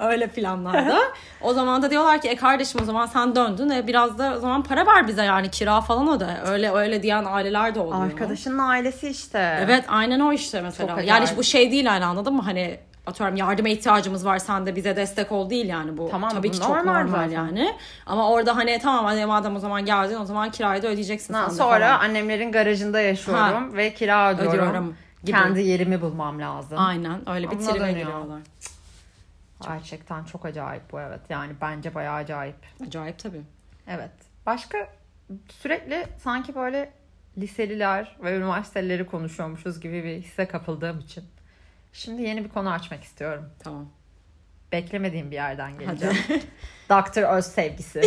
Öyle 0.00 0.26
planlarda. 0.26 0.98
O 1.40 1.52
zaman 1.54 1.82
da 1.82 1.90
diyorlar 1.90 2.20
ki 2.20 2.28
e 2.28 2.36
kardeşim 2.36 2.80
o 2.82 2.84
zaman 2.84 3.06
sen 3.06 3.36
döndün 3.36 3.70
e 3.70 3.86
biraz 3.86 4.18
da 4.18 4.34
o 4.36 4.40
zaman 4.40 4.62
para 4.62 4.86
ver 4.86 5.08
bize 5.08 5.24
yani 5.24 5.50
kira 5.50 5.80
falan 5.80 6.08
o 6.08 6.20
da. 6.20 6.40
Öyle 6.46 6.70
öyle 6.72 7.02
diyen 7.02 7.24
aileler 7.24 7.74
de 7.74 7.80
oluyor. 7.80 8.04
Arkadaşının 8.04 8.58
ailesi 8.58 9.08
işte. 9.08 9.58
Evet 9.60 9.84
aynen 9.88 10.20
o 10.20 10.32
işte 10.32 10.60
mesela. 10.60 10.88
Çok 10.96 11.06
Yani 11.06 11.22
acayip. 11.22 11.38
bu 11.38 11.42
şey 11.44 11.70
değil 11.70 11.84
yani 11.84 12.04
anladın 12.24 12.34
mı? 12.36 12.42
Hani 12.42 12.78
atıyorum 13.06 13.36
yardıma 13.36 13.68
ihtiyacımız 13.68 14.26
var 14.26 14.38
sen 14.38 14.66
de 14.66 14.76
bize 14.76 14.96
destek 14.96 15.32
ol 15.32 15.50
değil 15.50 15.66
yani 15.68 15.96
bu. 15.96 16.08
Tamam, 16.10 16.30
Tabii 16.30 16.50
ki 16.50 16.58
çok 16.60 16.68
normal 16.68 17.02
normal 17.02 17.28
zaten. 17.28 17.30
yani. 17.30 17.76
Ama 18.06 18.30
orada 18.30 18.56
hani 18.56 18.78
tamam 18.82 19.04
hadi 19.04 19.26
madem 19.26 19.56
o 19.56 19.58
zaman 19.58 19.84
geldin 19.84 20.16
o 20.16 20.24
zaman 20.24 20.50
kirayı 20.50 20.82
da 20.82 20.88
ödeyeceksin 20.88 21.34
Ha, 21.34 21.50
sonra 21.50 21.86
falan. 21.86 22.00
annemlerin 22.00 22.52
garajında 22.52 23.00
yaşıyorum 23.00 23.76
ve 23.76 23.94
kira 23.94 24.34
ödüyorum. 24.34 24.58
Ödüyorum 24.58 24.96
gibi. 25.24 25.36
Kendi 25.36 25.62
yerimi 25.62 26.00
bulmam 26.00 26.40
lazım. 26.40 26.78
Aynen 26.80 27.28
öyle 27.30 27.50
bir 27.50 27.56
tribe 27.58 27.92
giriyorlar. 27.92 28.40
Gerçekten 29.66 30.24
çok 30.24 30.44
acayip 30.46 30.92
bu 30.92 31.00
evet. 31.00 31.20
Yani 31.28 31.52
bence 31.60 31.94
bayağı 31.94 32.14
acayip. 32.14 32.56
Acayip 32.86 33.18
tabii. 33.18 33.42
Evet. 33.88 34.10
Başka 34.46 34.78
sürekli 35.48 36.06
sanki 36.18 36.54
böyle 36.54 36.92
liseliler 37.38 38.16
ve 38.22 38.36
üniversiteleri 38.36 39.06
konuşuyormuşuz 39.06 39.80
gibi 39.80 40.04
bir 40.04 40.22
hisse 40.22 40.46
kapıldığım 40.48 40.98
için. 40.98 41.24
Şimdi 41.94 42.22
yeni 42.22 42.44
bir 42.44 42.48
konu 42.48 42.70
açmak 42.72 43.04
istiyorum. 43.04 43.50
Tamam. 43.64 43.86
Beklemediğim 44.72 45.30
bir 45.30 45.36
yerden 45.36 45.78
geleceğim. 45.78 46.16
Doktor 46.90 47.22
Öz 47.36 47.46
sevgisi. 47.46 48.02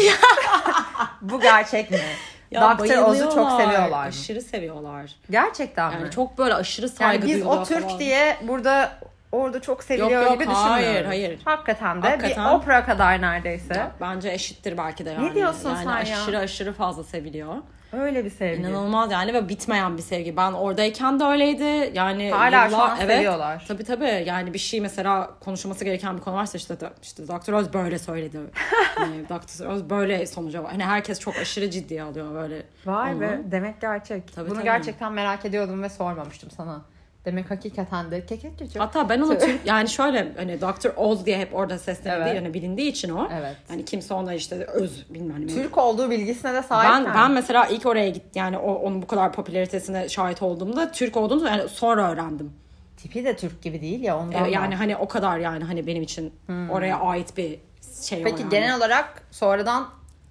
Bu 1.21 1.41
gerçek 1.41 1.91
mi? 1.91 1.97
Ya 2.51 2.77
Dr. 2.77 2.97
Oz'u 2.97 3.23
çok 3.23 3.61
seviyorlar? 3.61 4.07
Aşırı 4.07 4.41
seviyorlar. 4.41 5.15
Gerçekten 5.29 5.91
Yani 5.91 6.03
mi? 6.03 6.11
çok 6.11 6.37
böyle 6.37 6.53
aşırı 6.53 6.89
saygı 6.89 7.27
yani 7.27 7.39
biz 7.39 7.45
o 7.47 7.63
Türk 7.63 7.83
falan. 7.83 7.99
diye 7.99 8.37
burada 8.43 8.99
orada 9.31 9.61
çok 9.61 9.83
seviliyor 9.83 10.21
Yok, 10.21 10.31
yok, 10.31 10.41
gibi 10.41 10.53
hayır, 10.53 11.05
hayır. 11.05 11.39
Hakikaten 11.45 12.01
de 12.03 12.07
Hakikaten. 12.09 12.45
bir 12.45 12.55
opera 12.55 12.85
kadar 12.85 13.21
neredeyse. 13.21 13.87
Bence 14.01 14.31
eşittir 14.31 14.77
belki 14.77 15.05
de 15.05 15.09
yani. 15.09 15.35
diyorsun 15.35 15.69
yani 15.69 15.83
sen 15.83 16.05
ya? 16.11 16.21
aşırı 16.21 16.37
aşırı 16.39 16.73
fazla 16.73 17.03
seviliyor. 17.03 17.55
Öyle 17.93 18.25
bir 18.25 18.29
sevgi. 18.29 18.61
İnanılmaz 18.61 19.11
yani 19.11 19.33
ve 19.33 19.49
bitmeyen 19.49 19.97
bir 19.97 20.01
sevgi. 20.01 20.37
Ben 20.37 20.51
oradayken 20.51 21.19
de 21.19 21.23
öyleydi. 21.23 21.91
Yani 21.93 22.31
Hala 22.31 22.69
şu 22.69 22.75
yıllar- 22.75 22.89
an 22.89 22.95
seviyorlar. 22.95 23.65
Tabii 23.67 23.83
tabii. 23.83 24.23
Yani 24.27 24.53
bir 24.53 24.59
şey 24.59 24.81
mesela 24.81 25.29
konuşulması 25.39 25.85
gereken 25.85 26.17
bir 26.17 26.21
konu 26.21 26.35
varsa 26.35 26.57
işte 26.57 26.75
işte 27.03 27.27
Dr. 27.27 27.53
Oz 27.53 27.73
böyle 27.73 27.99
söyledi. 27.99 28.37
yani 28.99 29.25
Dr. 29.29 29.65
Oz 29.65 29.89
böyle 29.89 30.25
sonuca 30.25 30.63
var. 30.63 30.71
Hani 30.71 30.83
herkes 30.85 31.19
çok 31.19 31.35
aşırı 31.37 31.69
ciddiye 31.71 32.03
alıyor 32.03 32.33
böyle. 32.33 32.63
Vay 32.85 33.13
onu. 33.13 33.21
be 33.21 33.39
demek 33.45 33.81
gerçek. 33.81 34.33
Tabii, 34.35 34.45
Bunu 34.49 34.55
tabii. 34.55 34.63
gerçekten 34.65 35.11
merak 35.13 35.45
ediyordum 35.45 35.83
ve 35.83 35.89
sormamıştım 35.89 36.51
sana. 36.51 36.81
Demek 37.27 37.51
hakikaten 37.51 38.11
de 38.11 38.25
keket 38.25 38.59
geçiyor. 38.59 38.85
Hatta 38.85 39.09
ben 39.09 39.21
onu 39.21 39.37
Türk 39.39 39.65
yani 39.65 39.89
şöyle 39.89 40.33
hani 40.37 40.61
Dr. 40.61 40.89
Oz 40.95 41.25
diye 41.25 41.37
hep 41.37 41.55
orada 41.55 41.77
seslenildiği 41.77 42.25
Evet. 42.33 42.35
yani 42.43 42.53
bilindiği 42.53 42.89
için 42.91 43.09
o. 43.09 43.27
Evet. 43.33 43.55
Yani 43.69 43.85
kimse 43.85 44.13
ona 44.13 44.33
işte 44.33 44.55
öz 44.55 45.05
bilmem 45.13 45.47
ne. 45.47 45.53
Türk 45.53 45.77
olduğu 45.77 46.09
bilgisine 46.09 46.53
de 46.53 46.63
sahip. 46.63 46.91
Ben 47.05 47.15
ben 47.15 47.31
mesela 47.31 47.65
ilk 47.67 47.85
oraya 47.85 48.09
git 48.09 48.35
yani 48.35 48.57
o, 48.57 48.73
onun 48.73 49.01
bu 49.01 49.07
kadar 49.07 49.31
popülaritesine 49.33 50.09
şahit 50.09 50.41
olduğumda 50.41 50.91
Türk 50.91 51.17
olduğunu 51.17 51.47
yani 51.47 51.69
sonra 51.69 52.11
öğrendim. 52.11 52.53
Tipi 52.97 53.25
de 53.25 53.35
Türk 53.35 53.61
gibi 53.61 53.81
değil 53.81 54.01
ya 54.03 54.13
Ee, 54.13 54.17
ondan. 54.17 54.45
yani 54.45 54.75
da. 54.75 54.79
hani 54.79 54.95
o 54.97 55.07
kadar 55.07 55.37
yani 55.37 55.63
hani 55.63 55.87
benim 55.87 56.03
için 56.03 56.33
oraya 56.69 56.99
ait 56.99 57.37
bir 57.37 57.59
şey 58.03 58.23
Peki 58.23 58.41
yani. 58.41 58.49
genel 58.51 58.77
olarak 58.77 59.21
sonradan 59.31 59.87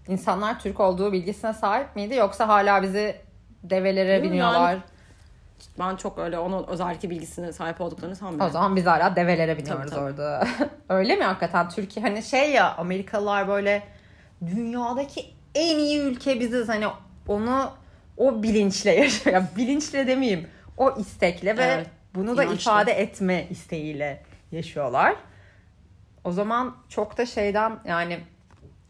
insanlar 0.09 0.61
Türk 0.61 0.81
olduğu 0.81 1.13
bilgisine 1.13 1.53
sahip 1.53 1.97
miydi 1.97 2.15
yoksa 2.15 2.49
hala 2.49 2.83
bizi 2.83 3.15
develere 3.63 4.13
Yani- 4.13 4.23
biniyorlar? 4.23 4.75
ben 4.75 4.96
çok 5.99 6.19
öyle 6.19 6.39
onun 6.39 6.67
özellikle 6.67 7.11
bilgisine 7.11 7.53
sahip 7.53 7.81
olduklarını 7.81 8.17
sanmıyorum. 8.17 8.47
O 8.47 8.51
zaman 8.51 8.77
biz 8.77 8.87
hala 8.87 9.17
develere 9.17 9.59
biniyoruz 9.59 9.91
Tabii, 9.91 9.91
tabii. 9.91 10.01
orada. 10.05 10.47
Öyle 10.89 11.17
mi 11.17 11.25
hakikaten 11.25 11.69
Türkiye 11.69 12.07
hani 12.07 12.23
şey 12.23 12.51
ya 12.51 12.75
Amerikalılar 12.77 13.49
böyle 13.49 13.83
dünyadaki 14.47 15.25
en 15.55 15.79
iyi 15.79 16.01
ülke 16.01 16.41
biziz 16.41 16.69
hani 16.69 16.87
onu 17.29 17.71
o 18.17 18.43
bilinçle 18.43 18.91
yaşıyor. 19.01 19.37
Ya 19.37 19.49
bilinçle 19.57 20.07
demeyeyim. 20.07 20.49
O 20.77 20.91
istekle 20.99 21.57
ve 21.57 21.63
Evet, 21.63 21.87
bunu 22.15 22.37
da 22.37 22.45
inançlı. 22.45 22.61
ifade 22.61 22.93
etme 22.93 23.47
isteğiyle 23.51 24.23
yaşıyorlar. 24.53 25.15
O 26.25 26.33
zaman 26.33 26.77
çok 26.89 27.19
da 27.19 27.27
şeyden 27.27 27.79
yani 27.85 28.19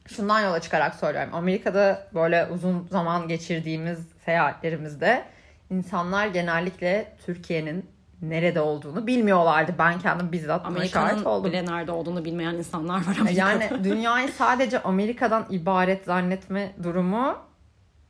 şundan 0.07 0.41
yola 0.41 0.61
çıkarak 0.61 0.95
söylüyorum. 0.95 1.35
Amerika'da 1.35 2.07
böyle 2.15 2.47
uzun 2.47 2.89
zaman 2.91 3.29
geçirdiğimiz 3.29 3.99
seyahatlerimizde 4.25 5.25
insanlar 5.71 6.27
genellikle 6.27 7.17
Türkiye'nin 7.27 7.91
nerede 8.23 8.61
olduğunu 8.61 9.07
bilmiyorlardı. 9.07 9.75
Ben 9.79 9.99
kendim 9.99 10.33
bizzat 10.33 10.65
buna 10.71 10.77
şahit 10.79 10.97
Amerika'nın 10.97 11.25
oldum. 11.25 11.51
bile 11.51 11.67
nerede 11.67 11.93
olduğunu 11.93 12.25
bilmeyen 12.25 12.55
insanlar 12.55 12.97
var 13.07 13.17
Amerika'da. 13.21 13.31
Yani 13.51 13.71
dünyayı 13.85 14.29
sadece 14.29 14.83
Amerika'dan 14.83 15.47
ibaret 15.51 16.05
zannetme 16.05 16.73
durumu 16.83 17.35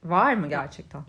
var 0.05 0.35
mı 0.35 0.49
gerçekten? 0.49 1.03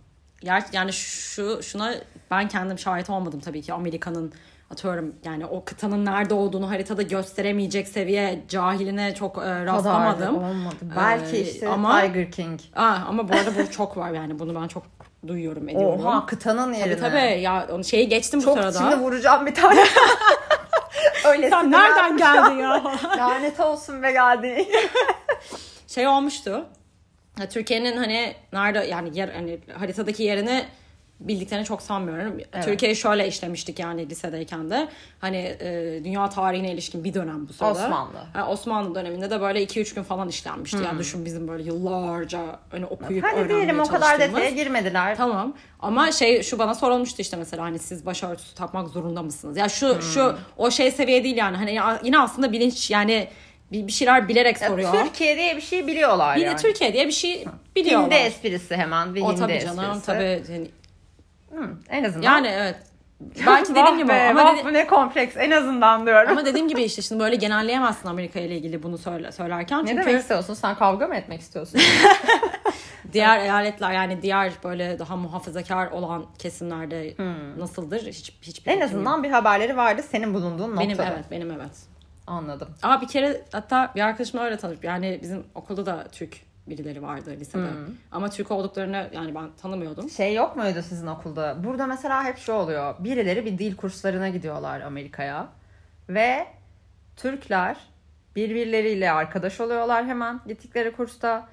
Ger- 0.43 0.69
yani 0.75 0.93
şu 0.93 1.63
şuna 1.63 1.93
ben 2.31 2.47
kendim 2.47 2.79
şahit 2.79 3.09
olmadım 3.09 3.39
tabii 3.39 3.61
ki 3.61 3.73
Amerika'nın 3.73 4.33
atıyorum 4.71 5.15
yani 5.25 5.45
o 5.45 5.63
kıtanın 5.65 6.05
nerede 6.05 6.33
olduğunu 6.33 6.69
haritada 6.69 7.01
gösteremeyecek 7.01 7.87
seviye 7.87 8.43
cahiline 8.47 9.15
çok 9.15 9.37
e, 9.37 9.65
rastlamadım. 9.65 10.19
Kadar 10.35 10.41
da 10.43 10.47
olmadı. 10.49 10.75
Belki 10.95 11.37
Ee, 11.37 11.41
işte 11.41 11.69
ama- 11.69 12.01
Tiger 12.01 12.31
King. 12.31 12.59
Aa, 12.75 12.95
ama 13.07 13.29
bu 13.29 13.33
arada 13.33 13.51
bu 13.55 13.71
çok 13.71 13.97
var 13.97 14.11
yani 14.11 14.39
bunu 14.39 14.61
ben 14.61 14.67
çok 14.67 14.83
duyuyorum 15.27 15.69
ediyorum. 15.69 16.05
Oha 16.05 16.25
kıtanın 16.25 16.73
yerine. 16.73 16.97
Tabii 16.97 17.11
tabii 17.11 17.41
ya 17.41 17.67
onu 17.71 17.83
şeyi 17.83 18.09
geçtim 18.09 18.39
bu 18.39 18.43
Çok 18.43 18.57
sırada. 18.57 18.77
şimdi 18.79 18.95
vuracağım 18.95 19.45
bir 19.45 19.55
tane. 19.55 19.83
Öyle 21.27 21.49
Sen 21.49 21.71
nereden 21.71 22.17
geldin 22.17 22.57
ya? 22.57 22.83
Lanet 23.17 23.59
olsun 23.59 24.03
be 24.03 24.11
geldi. 24.11 24.67
şey 25.87 26.07
olmuştu. 26.07 26.65
Türkiye'nin 27.49 27.97
hani 27.97 28.35
nerede 28.53 28.79
yani 28.87 29.17
yer 29.17 29.29
hani 29.29 29.59
haritadaki 29.79 30.23
yerini 30.23 30.65
bildiklerini 31.19 31.65
çok 31.65 31.81
sanmıyorum. 31.81 32.37
Türkiye'yi 32.63 32.95
şöyle 32.95 33.27
işlemiştik 33.27 33.79
yani 33.79 34.09
lisedeyken 34.09 34.69
de. 34.69 34.87
Hani 35.19 35.37
e, 35.37 35.99
dünya 36.03 36.29
tarihine 36.29 36.71
ilişkin 36.71 37.03
bir 37.03 37.13
dönem 37.13 37.47
bu 37.49 37.53
sırada. 37.53 37.71
Osmanlı. 37.71 38.17
Ha, 38.33 38.47
Osmanlı 38.49 38.95
döneminde 38.95 39.29
de 39.29 39.41
böyle 39.41 39.63
2-3 39.63 39.95
gün 39.95 40.03
falan 40.03 40.29
işlenmişti. 40.29 40.77
Yani 40.85 40.99
düşün 40.99 41.25
bizim 41.25 41.47
böyle 41.47 41.63
yıllarca 41.63 42.59
hani 42.71 42.85
okuyup 42.85 43.23
Hadi 43.23 43.35
öğrenmeye 43.35 43.57
diyelim 43.57 43.79
o 43.79 43.87
kadar 43.87 44.19
detaya 44.19 44.49
girmediler. 44.49 45.17
Tamam 45.17 45.53
ama 45.79 46.11
şey 46.11 46.43
şu 46.43 46.59
bana 46.59 46.75
sorulmuştu 46.75 47.21
işte 47.21 47.37
mesela 47.37 47.63
hani 47.63 47.79
siz 47.79 48.05
başörtüsü 48.05 48.55
takmak 48.55 48.89
zorunda 48.89 49.21
mısınız? 49.23 49.57
Ya 49.57 49.69
şu 49.69 50.01
şu 50.01 50.35
o 50.57 50.71
şey 50.71 50.91
seviye 50.91 51.23
değil 51.23 51.37
yani 51.37 51.57
hani 51.57 51.73
ya- 51.73 51.99
yine 52.03 52.19
aslında 52.19 52.51
bilinç 52.51 52.91
yani 52.91 53.27
bir, 53.71 53.87
bir 53.87 53.91
şeyler 53.91 54.27
bilerek 54.27 54.57
soruyor. 54.57 54.93
Türkiye 55.05 55.37
diye 55.37 55.55
bir 55.55 55.61
şey 55.61 55.87
biliyorlar 55.87 56.35
Bir 56.35 56.41
de 56.41 56.45
yani. 56.45 56.57
Türkiye 56.57 56.93
diye 56.93 57.07
bir 57.07 57.11
şey 57.11 57.45
biliyorlar. 57.75 58.05
Hindi 58.11 58.15
esprisi 58.15 58.75
hemen. 58.75 59.15
Bir 59.15 59.21
o 59.21 59.35
tabii 59.35 59.59
canım 59.59 59.79
esprisi. 59.83 60.05
tabii. 60.05 60.43
Yani, 60.53 60.67
Hı, 61.55 61.69
en 61.89 62.03
azından. 62.03 62.23
yani 62.23 62.47
evet. 62.47 62.75
Belki 63.47 63.69
dediğim 63.75 63.97
gibi 63.97 64.07
be, 64.07 64.29
ama, 64.29 64.55
dedi- 64.55 64.65
bu 64.65 64.73
ne 64.73 64.87
kompleks 64.87 65.37
en 65.37 65.51
azından 65.51 66.05
diyorum. 66.05 66.29
ama 66.31 66.45
dediğim 66.45 66.67
gibi 66.67 66.83
işte 66.83 67.01
şimdi 67.01 67.21
böyle 67.23 67.35
genelleyemezsin 67.35 68.07
Amerika 68.09 68.39
ile 68.39 68.57
ilgili 68.57 68.83
bunu 68.83 68.97
söyle, 68.97 69.31
söylerken. 69.31 69.85
ne 69.85 69.89
Çünkü 69.89 70.01
demek 70.05 70.21
istiyorsun? 70.21 70.53
Sen 70.53 70.75
kavga 70.75 71.07
mı 71.07 71.15
etmek 71.15 71.41
istiyorsun? 71.41 71.81
diğer 73.13 73.39
eyaletler 73.39 73.91
yani 73.91 74.21
diğer 74.21 74.51
böyle 74.63 74.99
daha 74.99 75.15
muhafazakar 75.15 75.91
olan 75.91 76.25
kesimlerde 76.39 77.13
nasıldır 77.57 78.01
hiç 78.07 78.33
hiçbir 78.41 78.71
en 78.71 78.75
yok. 78.75 78.83
azından 78.83 79.23
bir 79.23 79.29
haberleri 79.29 79.77
vardı 79.77 80.01
senin 80.11 80.33
bulunduğun 80.33 80.69
noktada. 80.75 80.89
benim 80.89 81.01
evet 81.01 81.25
benim 81.31 81.51
evet. 81.51 81.71
Anladım. 82.27 82.67
Ama 82.83 83.01
bir 83.01 83.07
kere 83.07 83.41
hatta 83.51 83.91
bir 83.95 84.01
arkadaşımla 84.01 84.43
öyle 84.43 84.57
tanıştık. 84.57 84.83
Yani 84.83 85.19
bizim 85.21 85.43
okulda 85.55 85.85
da 85.85 86.07
Türk 86.11 86.46
birileri 86.69 87.01
vardı 87.01 87.31
lisede. 87.39 87.67
Ama 88.11 88.29
Türk 88.29 88.51
olduklarını 88.51 89.09
yani 89.13 89.35
ben 89.35 89.49
tanımıyordum. 89.61 90.09
Şey 90.09 90.33
yok 90.33 90.55
muydu 90.55 90.81
sizin 90.89 91.07
okulda? 91.07 91.63
Burada 91.63 91.87
mesela 91.87 92.23
hep 92.23 92.37
şu 92.37 92.53
oluyor. 92.53 92.95
Birileri 92.99 93.45
bir 93.45 93.57
dil 93.57 93.75
kurslarına 93.75 94.29
gidiyorlar 94.29 94.81
Amerika'ya. 94.81 95.47
Ve 96.09 96.47
Türkler 97.15 97.77
birbirleriyle 98.35 99.11
arkadaş 99.11 99.61
oluyorlar 99.61 100.05
hemen 100.05 100.41
gittikleri 100.47 100.91
kursta. 100.91 101.49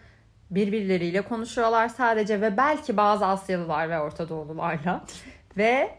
Birbirleriyle 0.51 1.23
konuşuyorlar 1.23 1.89
sadece 1.89 2.41
ve 2.41 2.57
belki 2.57 2.97
bazı 2.97 3.27
Asyalılar 3.27 3.91
ve 3.91 4.01
Orta 4.01 4.29
Doğulularla. 4.29 5.05
ve 5.57 5.99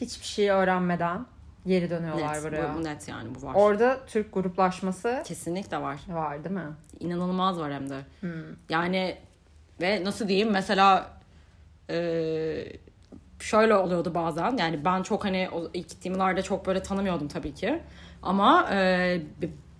hiçbir 0.00 0.26
şey 0.26 0.50
öğrenmeden 0.50 1.26
geri 1.66 1.90
dönüyorlar 1.90 2.34
Net, 2.34 2.44
buraya. 2.44 2.74
bu, 2.74 2.84
net 2.84 3.08
yani 3.08 3.34
bu 3.34 3.46
var. 3.46 3.54
Orada 3.54 4.00
Türk 4.06 4.34
gruplaşması 4.34 5.22
Kesinlikle 5.26 5.82
var. 5.82 6.00
var 6.08 6.44
değil 6.44 6.54
mi? 6.54 6.66
İnanılmaz 7.00 7.58
var 7.60 7.72
hem 7.72 7.90
de. 7.90 7.98
Yani 8.68 9.16
ve 9.80 10.04
nasıl 10.04 10.28
diyeyim 10.28 10.50
mesela 10.50 11.10
e, 11.90 11.96
şöyle 13.40 13.74
oluyordu 13.74 14.14
bazen. 14.14 14.56
Yani 14.56 14.84
ben 14.84 15.02
çok 15.02 15.24
hani 15.24 15.48
o 15.52 15.70
ilk 15.74 16.06
yıllarda 16.06 16.42
çok 16.42 16.66
böyle 16.66 16.82
tanımıyordum 16.82 17.28
tabii 17.28 17.54
ki. 17.54 17.82
Ama 18.22 18.68
e, 18.72 19.20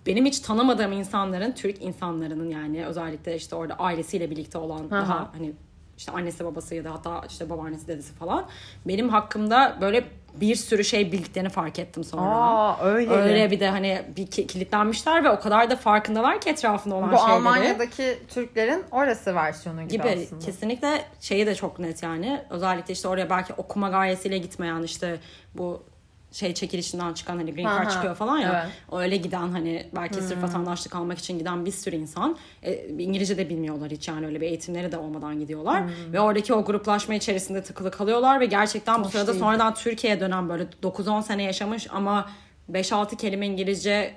benim 0.05 0.25
hiç 0.25 0.39
tanımadığım 0.39 0.91
insanların, 0.91 1.51
Türk 1.51 1.81
insanlarının 1.81 2.49
yani 2.49 2.85
özellikle 2.85 3.35
işte 3.35 3.55
orada 3.55 3.73
ailesiyle 3.73 4.29
birlikte 4.31 4.57
olan 4.57 4.79
Aha. 4.85 4.91
daha 4.91 5.33
hani 5.33 5.53
işte 5.97 6.11
annesi 6.11 6.45
babası 6.45 6.75
ya 6.75 6.83
da 6.83 6.93
hatta 6.93 7.21
işte 7.29 7.49
babaannesi 7.49 7.87
dedesi 7.87 8.13
falan 8.13 8.45
benim 8.87 9.09
hakkımda 9.09 9.77
böyle 9.81 10.03
bir 10.41 10.55
sürü 10.55 10.83
şey 10.83 11.11
bildiklerini 11.11 11.49
fark 11.49 11.79
ettim 11.79 12.03
sonra. 12.03 12.29
Aa 12.29 12.85
öyle. 12.85 13.11
Öyle 13.13 13.51
bir 13.51 13.59
de 13.59 13.69
hani 13.69 14.01
bir 14.17 14.27
ki- 14.27 14.47
kilitlenmişler 14.47 15.23
ve 15.23 15.29
o 15.29 15.39
kadar 15.39 15.69
da 15.69 15.75
farkındalar 15.75 16.41
ki 16.41 16.49
etrafında 16.49 16.95
olan 16.95 17.11
Bu 17.11 17.17
şeyleri. 17.17 17.31
Almanya'daki 17.33 18.19
Türklerin 18.29 18.83
orası 18.91 19.35
versiyonu 19.35 19.81
gibi, 19.81 19.91
gibi 19.91 20.23
aslında. 20.23 20.45
kesinlikle 20.45 21.01
şeyi 21.19 21.45
de 21.45 21.55
çok 21.55 21.79
net 21.79 22.03
yani. 22.03 22.41
Özellikle 22.49 22.93
işte 22.93 23.07
oraya 23.07 23.29
belki 23.29 23.53
okuma 23.53 23.89
gayesiyle 23.89 24.37
gitmeyen 24.37 24.83
işte 24.83 25.19
bu 25.53 25.83
şey 26.31 26.53
çekilişinden 26.53 27.13
çıkan 27.13 27.37
hani 27.37 27.53
green 27.55 27.63
card 27.63 27.91
çıkıyor 27.91 28.15
falan 28.15 28.37
ya. 28.37 28.63
evet. 28.63 29.01
Öyle 29.01 29.17
giden 29.17 29.49
hani 29.49 29.87
belki 29.95 30.21
sırf 30.21 30.43
vatandaşlık 30.43 30.95
almak 30.95 31.17
için 31.17 31.39
giden 31.39 31.65
bir 31.65 31.71
sürü 31.71 31.95
insan 31.95 32.37
e, 32.63 32.87
İngilizce 32.87 33.37
de 33.37 33.49
bilmiyorlar 33.49 33.91
hiç 33.91 34.07
yani 34.07 34.25
öyle 34.25 34.41
bir 34.41 34.47
eğitimleri 34.47 34.91
de 34.91 34.97
olmadan 34.97 35.39
gidiyorlar. 35.39 35.83
Ve 36.13 36.19
oradaki 36.19 36.53
o 36.53 36.65
gruplaşma 36.65 37.15
içerisinde 37.15 37.63
tıkılı 37.63 37.91
kalıyorlar 37.91 38.39
ve 38.39 38.45
gerçekten 38.45 39.03
bu 39.03 39.09
sırada 39.09 39.27
değil. 39.27 39.39
sonradan 39.39 39.73
Türkiye'ye 39.73 40.19
dönen 40.19 40.49
böyle 40.49 40.63
9-10 40.83 41.23
sene 41.23 41.43
yaşamış 41.43 41.87
ama 41.91 42.29
5-6 42.71 43.17
kelime 43.17 43.47
İngilizce 43.47 44.13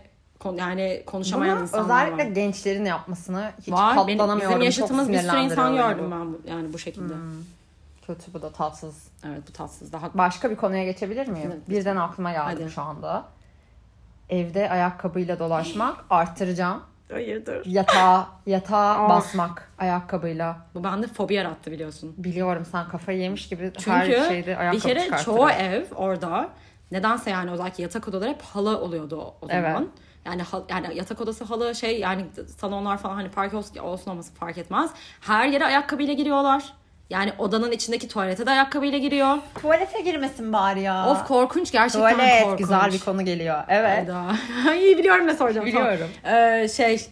yani 0.58 1.02
konuşamayan 1.06 1.56
Bunu 1.56 1.62
insanlar 1.62 1.84
özellikle 2.06 2.24
var. 2.30 2.34
gençlerin 2.34 2.84
yapmasını 2.84 3.50
hiç 3.60 3.72
Var. 3.72 3.96
Benim, 4.06 4.18
katlanamıyorum. 4.18 4.50
bizim 4.50 4.64
yaşadığımız 4.64 5.06
Çok 5.06 5.14
bir 5.14 5.18
sürü 5.20 5.40
insan 5.40 5.76
gördüm 5.76 6.04
bu. 6.06 6.10
ben 6.10 6.32
bu, 6.32 6.40
yani 6.48 6.72
bu 6.72 6.78
şekilde. 6.78 7.14
Kötü 8.14 8.34
bu 8.34 8.42
da 8.42 8.52
tatsız. 8.52 9.08
Evet 9.26 9.42
bu 9.48 9.52
tatsız. 9.52 9.92
Daha 9.92 10.10
Başka 10.14 10.50
bir 10.50 10.56
konuya 10.56 10.84
geçebilir 10.84 11.28
miyim? 11.28 11.50
Evet, 11.54 11.68
Birden 11.68 11.96
aklıma 11.96 12.32
geldi 12.32 12.62
Hadi. 12.62 12.70
şu 12.70 12.82
anda. 12.82 13.24
Evde 14.28 14.70
ayakkabıyla 14.70 15.38
dolaşmak 15.38 16.04
arttıracağım. 16.10 16.82
Hayırdır? 17.12 17.66
Yatağa, 17.66 18.28
yatağa 18.46 19.04
Of. 19.04 19.10
basmak 19.10 19.72
ayakkabıyla. 19.78 20.56
Bu 20.74 20.84
bende 20.84 21.06
fobi 21.06 21.34
yarattı 21.34 21.70
biliyorsun. 21.70 22.14
Biliyorum 22.18 22.64
sen 22.64 22.88
kafayı 22.88 23.18
yemiş 23.18 23.48
gibi 23.48 23.72
Çünkü 23.78 23.90
her 23.90 24.28
şeyde 24.28 24.56
ayakkabı 24.56 24.76
bir 24.88 24.94
kere 24.94 25.22
çoğu 25.24 25.50
ev 25.50 25.84
orada 25.96 26.48
nedense 26.92 27.30
yani 27.30 27.50
özellikle 27.50 27.82
yatak 27.82 28.08
odaları 28.08 28.30
hep 28.30 28.42
halı 28.42 28.80
oluyordu 28.80 29.16
o- 29.20 29.36
o 29.40 29.46
zaman. 29.46 29.62
Evet. 29.64 29.88
Yani 30.24 30.42
yani 30.68 30.96
yatak 30.96 31.20
odası 31.20 31.44
halı 31.44 31.74
şey 31.74 32.00
yani 32.00 32.26
salonlar 32.58 32.98
falan 32.98 33.14
hani 33.14 33.30
park 33.30 33.54
olsun, 33.54 33.76
olsun 33.78 34.10
olması 34.10 34.34
fark 34.34 34.58
etmez. 34.58 34.90
Her 35.20 35.46
yere 35.48 35.64
ayakkabıyla 35.64 36.14
giriyorlar. 36.14 36.79
Yani 37.10 37.32
odanın 37.38 37.72
içindeki 37.72 38.08
tuvalete 38.08 38.46
de 38.46 38.50
ayakkabıyla 38.50 38.98
giriyor. 38.98 39.36
Tuvalete 39.62 40.00
girmesin 40.00 40.52
bari 40.52 40.80
ya. 40.80 41.06
Of 41.10 41.26
korkunç 41.26 41.72
gerçekten 41.72 42.12
Tuvalet 42.14 42.42
korkunç. 42.42 42.58
güzel 42.58 42.92
bir 42.92 42.98
konu 43.00 43.24
geliyor. 43.24 43.62
Evet. 43.68 44.08
İyi 44.80 44.98
biliyorum 44.98 45.26
ne 45.26 45.34
soracağım. 45.34 45.66
Biliyorum. 45.66 46.06
Tamam. 46.22 46.38
Ee, 46.38 46.68
şey 46.68 47.06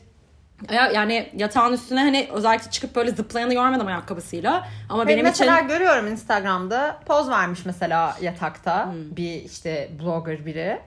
ya- 0.72 0.90
yani 0.90 1.30
yatağın 1.34 1.72
üstüne 1.72 2.00
hani 2.00 2.28
özellikle 2.32 2.70
çıkıp 2.70 2.96
böyle 2.96 3.10
zıplayanı 3.10 3.52
görmedim 3.54 3.86
ayakkabısıyla. 3.86 4.68
Ama 4.88 5.06
Benim 5.06 5.08
benim 5.16 5.24
mesela 5.24 5.58
için 5.58 5.68
görüyorum 5.68 6.06
Instagram'da 6.06 6.98
poz 7.06 7.28
vermiş 7.30 7.60
mesela 7.64 8.16
yatakta 8.20 8.86
Hmm. 8.86 9.16
bir 9.16 9.32
işte 9.44 9.88
blogger 10.02 10.46
biri. 10.46 10.78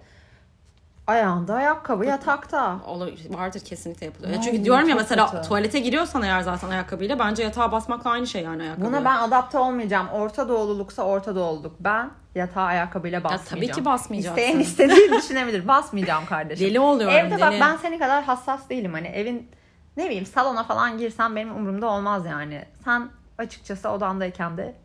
Ayağında 1.11 1.53
ayakkabı 1.53 2.05
yatakta. 2.05 2.79
Olur, 2.87 3.07
vardır 3.29 3.59
kesinlikle 3.59 4.05
yapılıyor. 4.05 4.33
Ya 4.33 4.41
çünkü 4.41 4.63
diyorum 4.63 4.89
ya 4.89 4.95
mesela 4.95 5.31
kötü. 5.31 5.47
tuvalete 5.47 5.79
giriyorsan 5.79 6.21
eğer 6.21 6.41
zaten 6.41 6.69
ayakkabıyla 6.69 7.19
bence 7.19 7.43
yatağa 7.43 7.71
basmakla 7.71 8.09
aynı 8.09 8.27
şey 8.27 8.43
yani 8.43 8.63
ayakkabı. 8.63 8.85
Buna 8.85 9.05
ben 9.05 9.15
adapte 9.17 9.57
olmayacağım. 9.57 10.07
Orta 10.09 10.49
Doğululuksa 10.49 11.03
Orta 11.03 11.35
Doğululuk. 11.35 11.75
Ben 11.79 12.11
yatağa 12.35 12.61
ayakkabıyla 12.61 13.23
basmayacağım. 13.23 13.49
tabii 13.49 13.71
ki 13.71 13.85
basmayacaksın. 13.85 14.41
İsteyen 14.41 14.59
istediğini 14.59 15.17
düşünebilir. 15.17 15.67
Basmayacağım 15.67 16.25
kardeşim. 16.25 16.67
Deli 16.67 16.79
oluyorum, 16.79 17.15
Evde 17.15 17.41
bak 17.41 17.51
deli. 17.51 17.61
ben 17.61 17.75
senin 17.77 17.99
kadar 17.99 18.23
hassas 18.23 18.69
değilim. 18.69 18.93
Hani 18.93 19.07
evin 19.07 19.49
ne 19.97 20.05
bileyim 20.05 20.25
salona 20.25 20.63
falan 20.63 20.97
girsen 20.97 21.35
benim 21.35 21.55
umurumda 21.55 21.87
olmaz 21.87 22.25
yani. 22.25 22.65
Sen 22.85 23.09
açıkçası 23.37 23.89
odandayken 23.89 24.57
de 24.57 24.75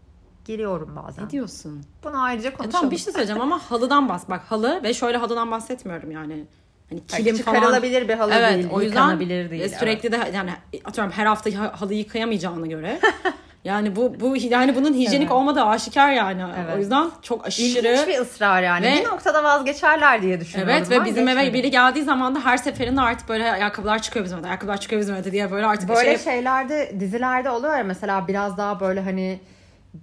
giriyorum 0.47 0.97
bazen. 0.97 1.25
Ne 1.25 1.31
diyorsun? 1.31 1.85
Bunu 2.05 2.23
ayrıca 2.23 2.49
E 2.49 2.53
konuşalım. 2.53 2.73
tamam 2.73 2.91
bir 2.91 2.99
şey 2.99 3.13
söyleyeceğim 3.13 3.43
ama 3.43 3.59
halıdan 3.71 4.09
bas. 4.09 4.29
Bak 4.29 4.43
halı 4.49 4.83
ve 4.83 4.95
şöyle 4.95 5.17
halıdan 5.17 5.51
bahsetmiyorum 5.51 6.11
yani. 6.11 6.45
Hani 6.91 7.07
kilim 7.07 7.37
falan. 7.37 7.55
çıkarılabilir 7.57 8.09
bir 8.09 8.15
halı 8.15 8.33
evet, 8.35 8.55
değil, 8.55 8.69
o 8.73 8.83
yüzden 8.83 9.01
yıkanabilir 9.01 9.51
değil, 9.51 9.63
e, 9.63 9.69
sürekli 9.69 10.13
de 10.13 10.21
yani 10.35 10.51
atıyorum 10.85 11.13
her 11.13 11.27
hafta 11.27 11.51
ha- 11.59 11.81
halı 11.81 11.95
yıkayamayacağına 11.95 12.67
göre. 12.67 13.01
yani 13.65 13.97
bu 13.97 14.21
bu 14.21 14.37
yani 14.37 14.77
bunun 14.77 14.95
hijyenik 14.95 15.21
Evet. 15.27 15.31
olmadığı 15.33 15.63
aşikar 15.63 16.13
yani. 16.13 16.43
Evet. 16.65 16.77
O 16.77 16.79
yüzden 16.79 17.11
çok 17.23 17.47
aşırı 17.47 17.67
İlginç 17.67 18.07
bir 18.07 18.19
ısrar 18.19 18.63
yani. 18.63 18.87
Ve- 18.87 19.01
bir 19.01 19.05
noktada 19.05 19.45
vazgeçerler 19.45 20.23
diye 20.23 20.41
düşünüyorum. 20.41 20.75
Evet 20.77 20.91
ve 20.91 21.05
bizim 21.05 21.29
eve 21.29 21.53
biri 21.55 21.71
geldiği 21.71 22.05
zaman 22.05 22.35
da 22.35 22.45
her 22.45 22.57
seferinde 22.57 23.01
artık 23.01 23.29
böyle 23.29 23.53
ayakkabılar 23.53 24.03
çıkıyor 24.03 24.25
bizim 24.25 24.39
evde. 24.39 24.47
Ayakkabılar 24.47 24.81
çıkıyor 24.81 25.03
bizim 25.03 25.15
evde 25.15 25.33
diye 25.33 25.51
böyle 25.51 25.67
artık 25.67 25.89
Böyle 25.89 26.19
şey 26.19 26.33
şeylerde 26.33 26.97
dizilerde 27.01 27.51
oluyor 27.51 27.79
ya 27.79 27.85
mesela 27.85 28.29
biraz 28.29 28.57
daha 28.57 28.81
böyle 28.81 29.01
hani 29.01 29.41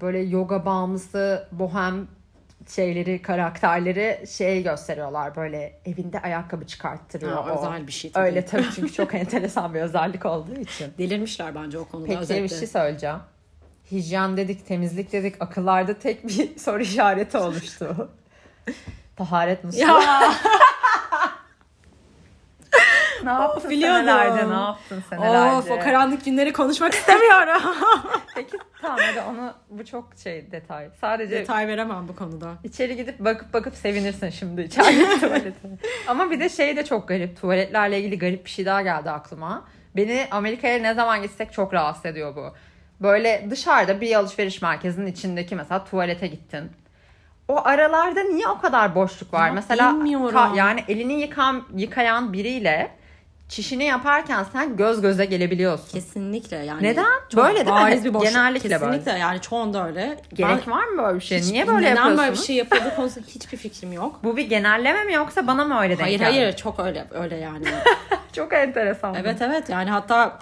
böyle 0.01 0.19
yoga 0.19 0.65
bağımlısı 0.65 1.47
bohem 1.51 2.07
şeyleri 2.67 3.21
karakterleri 3.21 4.27
şey 4.27 4.63
gösteriyorlar 4.63 5.35
böyle 5.35 5.79
evinde 5.85 6.19
ayakkabı 6.21 6.67
çıkarttırıyor 6.67 7.31
Ha, 7.31 7.45
o. 7.53 7.57
özel 7.59 7.87
bir 7.87 7.91
şey 7.91 8.11
tabii. 8.11 8.25
Öyle 8.25 8.45
tabii 8.45 8.65
çünkü 8.75 8.93
çok 8.93 9.13
enteresan 9.15 9.73
bir 9.73 9.81
özellik 9.81 10.25
olduğu 10.25 10.55
için. 10.55 10.93
delirmişler 10.97 11.55
bence 11.55 11.79
o 11.79 11.85
konuda 11.85 12.07
Peki 12.07 12.19
özellikle. 12.19 12.43
bir 12.43 12.59
şey 12.59 12.67
söyleyeceğim. 12.67 13.17
Hijyen 13.91 14.37
dedik, 14.37 14.67
temizlik 14.67 15.11
dedik. 15.11 15.35
Akıllarda 15.39 15.93
tek 15.99 16.27
bir 16.27 16.57
soru 16.59 16.81
işareti 16.81 17.37
oluştu. 17.37 18.11
Taharet 19.15 19.63
musluğu. 19.63 19.81
Ya 19.81 20.33
ne 23.25 23.31
yaptın 23.31 23.69
biliyordum. 23.71 23.99
senelerde? 23.99 24.49
Ne 24.49 24.53
yaptın 24.53 25.03
senelerde? 25.09 25.55
of 25.55 25.71
o 25.71 25.79
karanlık 25.79 26.25
günleri 26.25 26.53
konuşmak 26.53 26.93
istemiyorum. 26.93 27.61
Peki 28.35 28.57
tamam 28.81 28.99
hadi 29.01 29.21
onu 29.29 29.53
bu 29.69 29.85
çok 29.85 30.09
şey 30.23 30.51
detay. 30.51 30.89
Sadece 31.01 31.35
Detay 31.35 31.67
veremem 31.67 32.07
bu 32.07 32.15
konuda. 32.15 32.51
içeri 32.63 32.95
gidip 32.95 33.19
bakıp 33.19 33.53
bakıp 33.53 33.75
sevinirsin 33.75 34.29
şimdi 34.29 34.61
içeride 34.61 35.19
tuvalete. 35.19 35.53
Ama 36.07 36.31
bir 36.31 36.39
de 36.39 36.49
şey 36.49 36.77
de 36.77 36.85
çok 36.85 37.07
garip. 37.07 37.41
Tuvaletlerle 37.41 37.99
ilgili 37.99 38.19
garip 38.19 38.45
bir 38.45 38.49
şey 38.49 38.65
daha 38.65 38.81
geldi 38.81 39.09
aklıma. 39.09 39.63
Beni 39.95 40.27
Amerika'ya 40.31 40.79
ne 40.79 40.93
zaman 40.93 41.21
gitsek 41.21 41.53
çok 41.53 41.73
rahatsız 41.73 42.05
ediyor 42.05 42.35
bu. 42.35 42.53
Böyle 43.01 43.47
dışarıda 43.49 44.01
bir 44.01 44.15
alışveriş 44.15 44.61
merkezinin 44.61 45.07
içindeki 45.07 45.55
mesela 45.55 45.83
tuvalete 45.83 46.27
gittin. 46.27 46.71
O 47.47 47.65
aralarda 47.65 48.23
niye 48.23 48.47
o 48.47 48.57
kadar 48.61 48.95
boşluk 48.95 49.33
var? 49.33 49.47
Ya 49.47 49.53
mesela 49.53 49.93
bilmiyorum. 49.93 50.35
ka- 50.35 50.55
yani 50.57 50.83
elini 50.87 51.13
yıkan, 51.21 51.63
yıkayan 51.75 52.33
biriyle 52.33 52.91
çişini 53.55 53.83
yaparken 53.83 54.45
sen 54.53 54.77
göz 54.77 55.01
göze 55.01 55.25
gelebiliyorsun. 55.25 55.87
Kesinlikle 55.91 56.57
yani. 56.57 56.83
Neden? 56.83 57.05
Çok 57.29 57.43
Böyle 57.43 57.55
değil 57.55 57.65
mi? 57.65 57.71
bariz 57.71 58.05
bir 58.05 58.13
boşluk. 58.13 58.29
Genellikle 58.31 58.69
Kesinlikle 58.69 59.11
yani 59.11 59.41
çoğunda 59.41 59.87
öyle. 59.87 60.17
Gerek 60.33 60.63
Ben 60.67 60.73
var 60.73 60.83
mı 60.87 61.03
böyle 61.03 61.15
bir 61.19 61.23
şey? 61.23 61.39
hiç- 61.39 61.51
Niye 61.51 61.67
böyle 61.67 61.77
neden 61.79 61.89
yapıyorsunuz? 61.89 62.19
böyle 62.19 62.31
bir 62.31 62.37
şey 62.37 62.55
yapıldığı 62.55 62.95
konusunda 62.95 63.27
hiçbir 63.27 63.57
fikrim 63.57 63.93
yok. 63.93 64.19
Bu 64.23 64.37
bir 64.37 64.49
genelleme 64.49 65.03
mi 65.03 65.13
yoksa 65.13 65.47
bana 65.47 65.65
mı 65.65 65.79
öyle 65.81 65.89
denk 65.97 66.01
Hayır 66.07 66.19
geldi? 66.19 66.31
hayır 66.31 66.55
çok 66.55 66.79
öyle 66.79 67.05
öyle 67.11 67.35
yani. 67.35 67.65
Çok 68.33 68.53
enteresan. 68.53 69.15
evet 69.15 69.41
evet 69.41 69.69
yani 69.69 69.89
hatta 69.89 70.39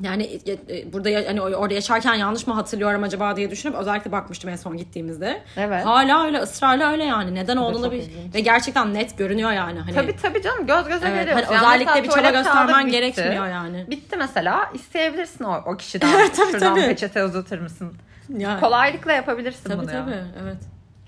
yani 0.00 0.22
e, 0.46 0.52
e, 0.78 0.92
burada 0.92 1.08
ya- 1.10 1.28
hani 1.28 1.40
orada 1.40 1.74
yaşarken 1.74 2.14
yanlış 2.14 2.46
mı 2.46 2.54
hatırlıyorum 2.54 3.02
acaba 3.02 3.36
diye 3.36 3.50
düşünüp 3.50 3.74
özellikle 3.74 4.12
bakmıştım 4.12 4.50
en 4.50 4.56
son 4.56 4.76
gittiğimizde. 4.76 5.42
Evet. 5.56 5.86
Hala 5.86 6.24
öyle 6.24 6.38
ısrarla 6.38 6.92
öyle 6.92 7.04
yani. 7.04 7.34
Neden 7.34 7.56
olduğunu 7.56 7.92
bir 7.92 7.96
ilginç. 7.96 8.34
ve 8.34 8.40
gerçekten 8.40 8.94
net 8.94 9.18
görünüyor 9.18 9.52
yani. 9.52 9.80
Hani, 9.80 9.94
Tabii 9.94 10.16
tabii 10.22 10.42
canım 10.42 10.66
göz 10.66 10.88
göze 10.88 11.06
Evet, 11.08 11.20
geliyorsun. 11.26 11.54
hani 11.54 11.64
Yani 11.64 11.66
özellikle 11.84 12.02
bir 12.04 12.08
çaba 12.14 12.30
göstermen 12.30 12.86
bitti. 12.86 12.96
gerekmiyor 12.96 13.46
yani. 13.46 13.86
Bitti 13.90 14.16
mesela 14.16 14.70
isteyebilirsin 14.74 15.44
o, 15.44 15.62
o 15.66 15.76
kişiden. 15.76 16.08
tabii, 16.36 16.50
Şuradan 16.50 16.74
tabii. 16.74 16.86
peçete 16.86 17.24
uzatır 17.24 17.58
mısın? 17.58 17.92
Yani, 18.38 18.60
Kolaylıkla 18.60 19.12
yapabilirsin 19.12 19.68
tabii 19.68 19.78
bunu 19.82 19.86
tabii 19.86 20.10
ya. 20.10 20.24
evet. 20.42 20.56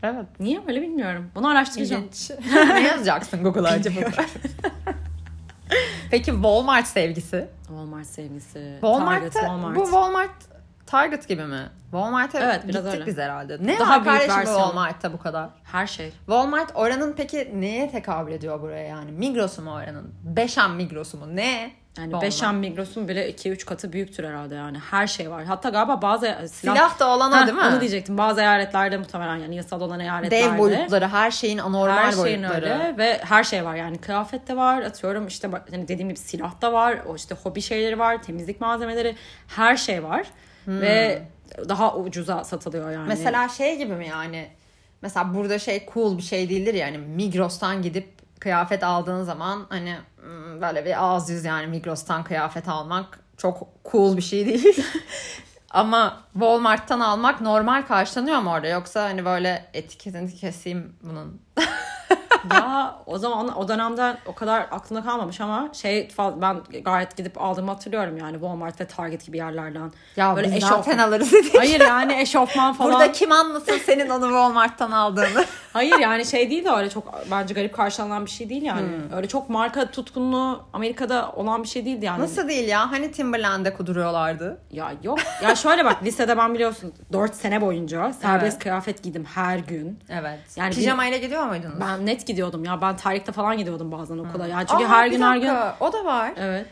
Evet. 0.05 0.27
Niye 0.41 0.61
öyle 0.69 0.83
bilmiyorum. 0.83 1.31
Bunu 1.35 1.49
araştıracağım. 1.49 2.09
ne 2.75 2.81
yazacaksın 2.87 3.43
Google'a 3.43 3.69
acaba? 3.73 4.01
Peki 6.11 6.31
Walmart 6.33 6.87
sevgisi? 6.87 7.49
Walmart 7.67 8.07
sevgisi. 8.07 8.73
Walmart'ta 8.81 9.21
Target, 9.21 9.33
Walmart. 9.33 9.77
bu 9.77 9.85
Walmart 9.85 10.31
Target 10.87 11.29
gibi 11.29 11.45
mi? 11.45 11.71
Walmart'a 11.91 12.41
Evet, 12.41 12.61
biraz 12.69 12.85
gittik 12.85 12.95
öyle. 13.01 13.07
biz 13.07 13.19
herhalde. 13.19 13.59
Ne 13.61 13.79
Daha 13.79 13.91
var 13.97 14.05
kardeşim 14.05 14.37
versiyon. 14.37 14.57
Walmart'ta 14.59 15.13
bu 15.13 15.19
kadar? 15.19 15.49
Her 15.65 15.87
şey. 15.87 16.11
Walmart 16.11 16.71
oranın 16.75 17.13
peki 17.17 17.51
neye 17.55 17.91
tekabül 17.91 18.33
ediyor 18.33 18.61
buraya 18.63 18.87
yani? 18.87 19.13
Migros'u 19.13 19.63
mu 19.63 19.73
oranın? 19.75 20.15
Beşam 20.23 20.75
Migros'u 20.75 21.19
mu? 21.19 21.37
Ne? 21.37 21.73
Yani 21.99 22.05
Walmart. 22.05 22.23
Beşen 22.23 22.55
Migros'un 22.55 23.09
bile 23.09 23.31
2-3 23.31 23.65
katı 23.65 23.93
büyüktür 23.93 24.25
herhalde 24.25 24.55
yani. 24.55 24.79
Her 24.79 25.07
şey 25.07 25.31
var. 25.31 25.45
Hatta 25.45 25.69
galiba 25.69 26.03
bazı 26.03 26.27
silah, 26.27 26.49
Silah 26.49 26.99
da 26.99 27.09
olan 27.09 27.33
o 27.33 27.37
Ha, 27.37 27.47
değil 27.47 27.59
mi? 27.59 27.65
Onu 27.65 27.81
diyecektim. 27.81 28.19
Bazı 28.19 28.41
eyaletlerde 28.41 28.97
muhtemelen 28.97 29.37
yani 29.37 29.57
yasal 29.57 29.81
olan 29.81 30.01
eyaletlerde. 30.01 30.53
Dev 30.53 30.59
boyutları, 30.59 31.09
her 31.09 31.31
şeyin 31.31 31.59
anormal 31.59 31.97
her 31.97 32.13
şeyin 32.13 32.43
boyutları. 32.43 32.65
öyle 32.65 32.95
ve 32.99 33.21
her 33.25 33.45
şey 33.45 33.65
var 33.65 33.75
yani 33.75 33.99
kıyafet 33.99 34.49
de 34.49 34.57
var 34.57 34.83
atıyorum 34.83 35.27
işte 35.27 35.51
hani 35.71 35.89
dediğim 35.89 36.09
gibi 36.09 36.19
silah 36.19 36.61
da 36.61 36.73
var 36.73 36.99
o 37.07 37.17
işte 37.17 37.35
hobi 37.43 37.63
şeyleri 37.63 37.99
var 37.99 38.23
temizlik 38.23 38.61
malzemeleri 38.61 39.17
her 39.49 39.77
şey 39.77 40.05
var 40.05 40.27
ve 40.69 41.23
daha 41.69 41.97
ucuza 41.97 42.45
satılıyor 42.45 42.91
yani. 42.91 43.03
Hmm. 43.03 43.09
Mesela 43.09 43.49
şey 43.49 43.79
gibi 43.79 43.95
mi 43.95 44.09
yani? 44.09 44.49
Mesela 45.03 45.35
burada 45.35 45.59
şey 45.59 45.87
cool 45.95 46.19
bir 46.19 46.23
şey 46.23 46.49
değildir 46.49 46.75
yani 46.75 46.99
Migros'tan 46.99 47.83
gidip 47.83 48.22
kıyafet 48.43 48.85
aldığın 48.85 49.23
zaman 49.23 49.67
hani 49.69 49.97
hmm, 50.21 50.63
böyle 50.63 50.85
bir 50.85 51.05
ağız 51.05 51.31
yüz 51.31 51.45
yani 51.45 51.67
Migros'tan 51.67 52.25
kıyafet 52.25 52.69
almak 52.69 53.21
çok 53.37 53.69
cool 53.93 54.17
bir 54.17 54.23
şey 54.23 54.47
değil. 54.47 54.85
Ama 55.71 56.23
Walmart'tan 56.33 57.01
almak 57.01 57.41
normal 57.41 57.83
karşılanıyor 57.83 58.39
mu 58.41 58.51
orada? 58.51 58.67
Yoksa 58.67 59.05
hani 59.05 59.25
böyle 59.25 59.71
etiketini 59.75 60.35
keseyim 60.35 60.97
bunun. 61.03 61.41
ya 62.55 62.97
o 63.07 63.19
zaman 63.19 63.59
o 63.59 63.69
dönemde 63.69 64.17
o 64.27 64.35
kadar 64.35 64.61
aklımda 64.61 65.05
kalmamış 65.05 65.41
ama 65.41 65.69
şey 65.73 66.09
ben 66.37 66.61
gayet 66.85 67.17
gidip 67.17 67.41
aldığımı 67.43 67.71
hatırlıyorum 67.71 68.17
yani 68.17 68.33
Walmart 68.33 68.81
ve 68.81 68.87
Target 68.87 69.27
gibi 69.27 69.37
yerlerden. 69.37 69.93
Ya 70.17 70.37
Böyle 70.37 70.47
biz 70.49 70.55
eşofman. 70.57 70.77
zaten 70.77 70.99
alırız 70.99 71.33
dedik. 71.33 71.59
Hayır 71.59 71.81
yani 71.81 72.21
eşofman 72.21 72.73
falan. 72.73 72.93
Burada 72.93 73.13
kim 73.13 73.33
anlasın 73.33 73.79
senin 73.87 74.09
onu 74.09 74.23
Walmart'tan 74.25 74.91
aldığını? 74.91 75.45
Hayır 75.73 75.99
yani 75.99 76.25
şey 76.27 76.51
değil 76.51 76.65
de 76.65 76.71
öyle 76.71 76.91
çok 76.91 77.15
bence 77.31 77.55
garip 77.55 77.75
karşılanan 77.77 78.25
bir 78.25 78.31
şey 78.31 78.49
değil 78.49 78.63
yani. 78.63 78.89
Öyle 79.17 79.29
çok 79.29 79.49
marka 79.51 79.91
tutkunluğu 79.91 80.63
Amerika'da 80.73 81.33
olan 81.37 81.63
bir 81.63 81.69
şey 81.69 81.85
değildi 81.85 82.05
yani. 82.05 82.23
Nasıl 82.23 82.49
değil 82.49 82.69
ya? 82.69 82.91
Hani 82.93 83.13
Timberland'e 83.13 83.75
kuduruyorlardı. 83.75 84.59
Ya 84.71 84.93
yok. 85.03 85.19
Ya 85.43 85.55
şöyle 85.55 85.85
bak 85.85 86.03
lisede 86.03 86.37
ben 86.37 86.55
biliyorsun 86.55 86.95
4 87.13 87.35
sene 87.35 87.61
boyunca 87.61 88.13
serbest 88.13 88.53
Evet. 88.53 88.63
kıyafet 88.63 89.03
giydim 89.03 89.25
her 89.35 89.59
gün. 89.59 89.99
Evet. 90.09 90.39
Yani 90.57 90.75
Pijamayla 90.75 91.19
gidiyor 91.19 91.47
muydunuz? 91.47 91.81
Ben 91.81 92.07
net 92.07 92.27
gidiyordum 92.33 92.65
ya. 92.65 92.81
Ben 92.81 92.97
tarihte 92.97 93.33
falan 93.33 93.57
gidiyordum 93.57 93.93
bazen 93.93 94.19
okula. 94.19 94.47
Yani 94.47 94.67
çünkü 94.71 94.85
Aa, 94.85 94.89
her 94.89 95.07
gün 95.07 95.21
her 95.21 95.37
gün. 95.37 95.53
O 95.81 95.93
da 95.93 96.05
var. 96.05 96.33
Evet. 96.37 96.67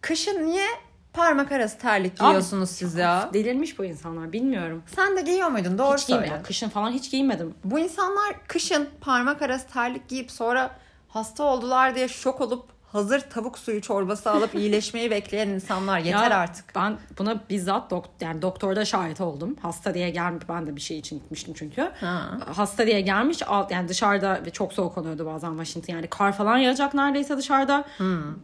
Kışın 0.00 0.46
niye 0.46 0.66
parmak 1.12 1.52
arası 1.52 1.78
terlik 1.78 2.18
giyiyorsunuz 2.18 2.70
siz 2.70 2.94
ya? 2.94 3.30
Delirmiş 3.32 3.78
bu 3.78 3.84
insanlar 3.84 4.32
bilmiyorum. 4.32 4.82
Sen 4.96 5.16
de 5.16 5.20
giyiyor 5.20 5.48
muydun? 5.48 5.78
Doğru 5.78 5.96
Hiç 5.96 6.02
söyle. 6.02 6.40
Kışın 6.44 6.68
falan 6.68 6.90
hiç 6.90 7.10
giymedim. 7.10 7.54
Bu 7.64 7.78
insanlar 7.78 8.46
kışın 8.48 8.88
parmak 9.00 9.42
arası 9.42 9.66
terlik 9.68 10.08
giyip 10.08 10.30
sonra 10.30 10.70
hasta 11.08 11.44
oldular 11.44 11.94
diye 11.94 12.08
şok 12.08 12.40
olup 12.40 12.77
hazır 12.92 13.20
tavuk 13.20 13.58
suyu 13.58 13.82
çorbası 13.82 14.30
alıp 14.30 14.54
iyileşmeyi 14.54 15.10
bekleyen 15.10 15.48
insanlar 15.48 15.98
yeter 15.98 16.30
Ya, 16.30 16.38
artık. 16.38 16.64
Ben 16.76 16.98
buna 17.18 17.40
bizzat 17.50 17.90
dok 17.90 18.06
yani 18.20 18.42
doktorda 18.42 18.84
şahit 18.84 19.20
oldum. 19.20 19.56
Hasta 19.62 19.94
diye 19.94 20.10
gelmiş. 20.10 20.44
Ben 20.48 20.66
de 20.66 20.76
bir 20.76 20.80
şey 20.80 20.98
için 20.98 21.18
gitmiştim 21.18 21.54
çünkü. 21.56 21.90
Ha. 22.00 22.38
Hasta 22.56 22.86
diye 22.86 23.00
gelmiş. 23.00 23.42
Alt, 23.46 23.70
yani 23.70 23.88
dışarıda 23.88 24.40
ve 24.46 24.50
çok 24.50 24.72
soğuk 24.72 24.98
oluyordu 24.98 25.26
bazen 25.26 25.50
Washington. 25.50 25.92
Yani 25.94 26.06
kar 26.06 26.32
falan 26.32 26.56
yağacak 26.58 26.94
neredeyse 26.94 27.36
dışarıda. 27.36 27.84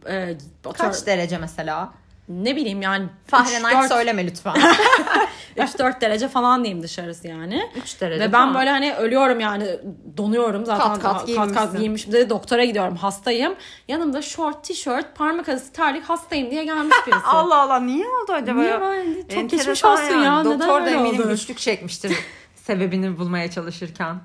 Ee, 0.07 0.37
Hmm. 0.65 0.71
Kaç 0.73 1.05
derece 1.05 1.37
mesela? 1.37 1.93
Ne 2.29 2.55
bileyim 2.55 2.81
yani 2.81 3.05
Fahrenheit 3.27 3.87
söyleme 3.91 4.25
lütfen. 4.27 4.55
3-4 5.57 6.01
derece 6.01 6.27
falan 6.27 6.63
diyeyim 6.63 6.83
dışarısı 6.83 7.27
yani. 7.27 7.69
3 7.75 8.01
derece 8.01 8.23
Ve 8.23 8.33
ben 8.33 8.39
falan. 8.39 8.53
böyle 8.55 8.69
hani 8.69 8.93
ölüyorum 8.95 9.39
yani 9.39 9.79
donuyorum 10.17 10.65
zaten. 10.65 10.87
Kat 10.87 11.01
kat 11.01 11.35
kat, 11.35 11.53
kat. 11.53 11.79
Bir 11.79 12.11
de 12.11 12.29
doktora 12.29 12.65
gidiyorum 12.65 12.95
hastayım. 12.95 13.55
Yanımda 13.87 14.21
short 14.21 14.63
tişört 14.63 15.15
parmak 15.15 15.49
arası 15.49 15.73
terlik 15.73 16.03
hastayım 16.03 16.51
diye 16.51 16.63
gelmiş 16.65 16.95
birisi. 17.07 17.25
Allah 17.25 17.55
Allah 17.61 17.79
niye 17.79 18.05
oldu 18.07 18.33
acaba? 18.33 18.59
Niye 18.61 18.81
böyle? 18.81 19.27
Çok 19.27 19.49
geçmiş 19.49 19.85
olsun 19.85 20.03
yani. 20.03 20.25
ya. 20.25 20.39
Neden 20.43 20.59
Doktor 20.59 20.81
da 20.81 20.85
öyle 20.85 20.97
eminim 20.97 21.21
oldu? 21.21 21.29
güçlük 21.29 21.57
çekmiştir 21.57 22.13
sebebini 22.55 23.17
bulmaya 23.19 23.51
çalışırken. 23.51 24.15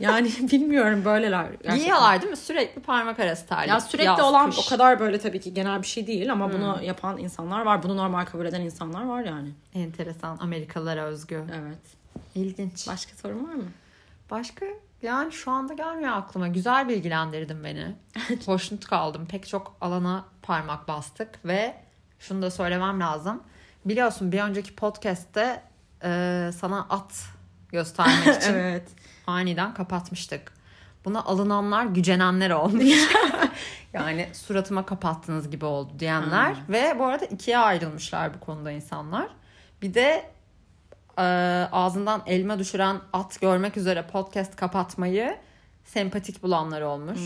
Yani 0.00 0.28
bilmiyorum 0.52 1.04
böyleler. 1.04 1.44
gerçekten. 1.44 1.76
Giyiyorlar 1.76 2.20
değil 2.22 2.30
mi? 2.30 2.36
Sürekli 2.36 2.82
parmak 2.82 3.20
arası 3.20 3.46
terlik. 3.46 3.68
Ya 3.68 3.80
sürekli 3.80 4.06
Yaz, 4.06 4.20
olan 4.20 4.50
kış. 4.50 4.58
o 4.66 4.68
kadar 4.68 5.00
böyle 5.00 5.18
tabii 5.18 5.40
ki 5.40 5.54
genel 5.54 5.82
bir 5.82 5.86
şey 5.86 6.06
değil 6.06 6.32
ama 6.32 6.52
bunu 6.52 6.78
yapan 6.82 7.18
insanlar 7.18 7.62
var. 7.62 7.82
Bunu 7.82 7.96
normal 7.96 8.24
kabul 8.24 8.46
eden 8.46 8.60
insanlar 8.60 9.06
var 9.06 9.22
yani. 9.24 9.48
Enteresan. 9.74 10.38
Amerikalılara 10.40 11.04
özgü. 11.04 11.44
Evet. 11.54 11.78
İlginç. 12.34 12.88
Başka 12.88 13.14
sorun 13.16 13.48
var 13.48 13.54
mı? 13.54 13.64
Başka 14.30 14.66
yani 15.02 15.32
şu 15.32 15.50
anda 15.50 15.74
gelmiyor 15.74 16.12
aklıma. 16.16 16.48
Güzel 16.48 16.88
bilgilendirdin 16.88 17.64
beni. 17.64 17.94
Hoşnut 18.46 18.84
kaldım. 18.84 19.26
Pek 19.30 19.48
çok 19.48 19.76
alana 19.80 20.24
parmak 20.42 20.88
bastık 20.88 21.28
ve 21.44 21.74
şunu 22.18 22.42
da 22.42 22.50
söylemem 22.50 23.00
lazım. 23.00 23.42
Biliyorsun 23.84 24.32
bir 24.32 24.40
önceki 24.40 24.74
podcast'te 24.74 25.62
e, 26.04 26.50
sana 26.60 26.86
at 26.90 27.24
göstermek 27.68 28.36
için 28.42 28.54
evet. 28.54 28.88
Aniden 29.26 29.74
kapatmıştık. 29.74 30.52
Buna 31.04 31.24
alınanlar 31.24 31.86
gücenenler 31.86 32.50
olmuş. 32.50 33.08
yani 33.92 34.28
suratıma 34.32 34.86
kapattınız 34.86 35.50
gibi 35.50 35.64
oldu 35.64 35.92
diyenler. 35.98 36.56
Ve 36.68 36.98
bu 36.98 37.04
arada 37.04 37.24
ikiye 37.24 37.58
ayrılmışlar 37.58 38.34
bu 38.34 38.40
konuda 38.40 38.70
insanlar. 38.70 39.28
Bir 39.82 39.94
de 39.94 40.30
e, 41.18 41.22
ağzından 41.72 42.22
elma 42.26 42.58
düşüren 42.58 43.00
at 43.12 43.40
görmek 43.40 43.76
üzere 43.76 44.06
podcast 44.06 44.56
kapatmayı 44.56 45.38
sempatik 45.84 46.42
bulanlar 46.42 46.80
olmuş. 46.80 47.20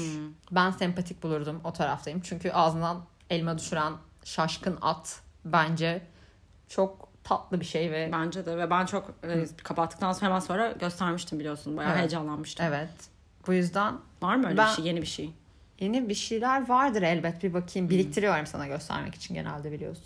Ben 0.50 0.70
sempatik 0.70 1.22
bulurdum 1.22 1.60
o 1.64 1.72
taraftayım. 1.72 2.20
Çünkü 2.20 2.50
ağzından 2.50 3.04
elma 3.30 3.58
düşüren 3.58 3.92
şaşkın 4.24 4.78
at 4.82 5.20
bence 5.44 6.02
çok 6.68 7.05
tatlı 7.28 7.60
bir 7.60 7.64
şey 7.64 7.90
ve 7.92 8.08
Bence 8.12 8.46
de 8.46 8.56
ve 8.56 8.70
ben 8.70 8.86
çok 8.86 9.10
e, 9.24 9.46
kapattıktan 9.64 10.12
sonra 10.12 10.30
hemen 10.30 10.40
sonra 10.40 10.72
göstermiştim 10.72 11.38
biliyorsun. 11.38 11.76
Bayağı 11.76 11.90
Evet. 11.92 12.00
heyecanlanmıştım. 12.00 12.66
evet. 12.66 12.88
Bu 13.46 13.52
yüzden 13.52 13.94
Var 14.22 14.36
mı 14.36 14.46
öyle 14.46 14.56
Ben- 14.58 14.66
bir 14.68 14.72
şey? 14.76 14.84
Yeni 14.84 15.02
bir 15.02 15.06
şey. 15.06 15.30
Yeni 15.80 16.08
bir 16.08 16.14
şeyler 16.14 16.68
vardır 16.68 17.02
elbet 17.02 17.42
bir 17.42 17.54
bakayım. 17.54 17.90
Biriktiriyorum 17.90 18.46
sana 18.46 18.66
göstermek 18.66 19.14
için 19.14 19.34
genelde 19.34 19.72
biliyorsun. 19.72 20.04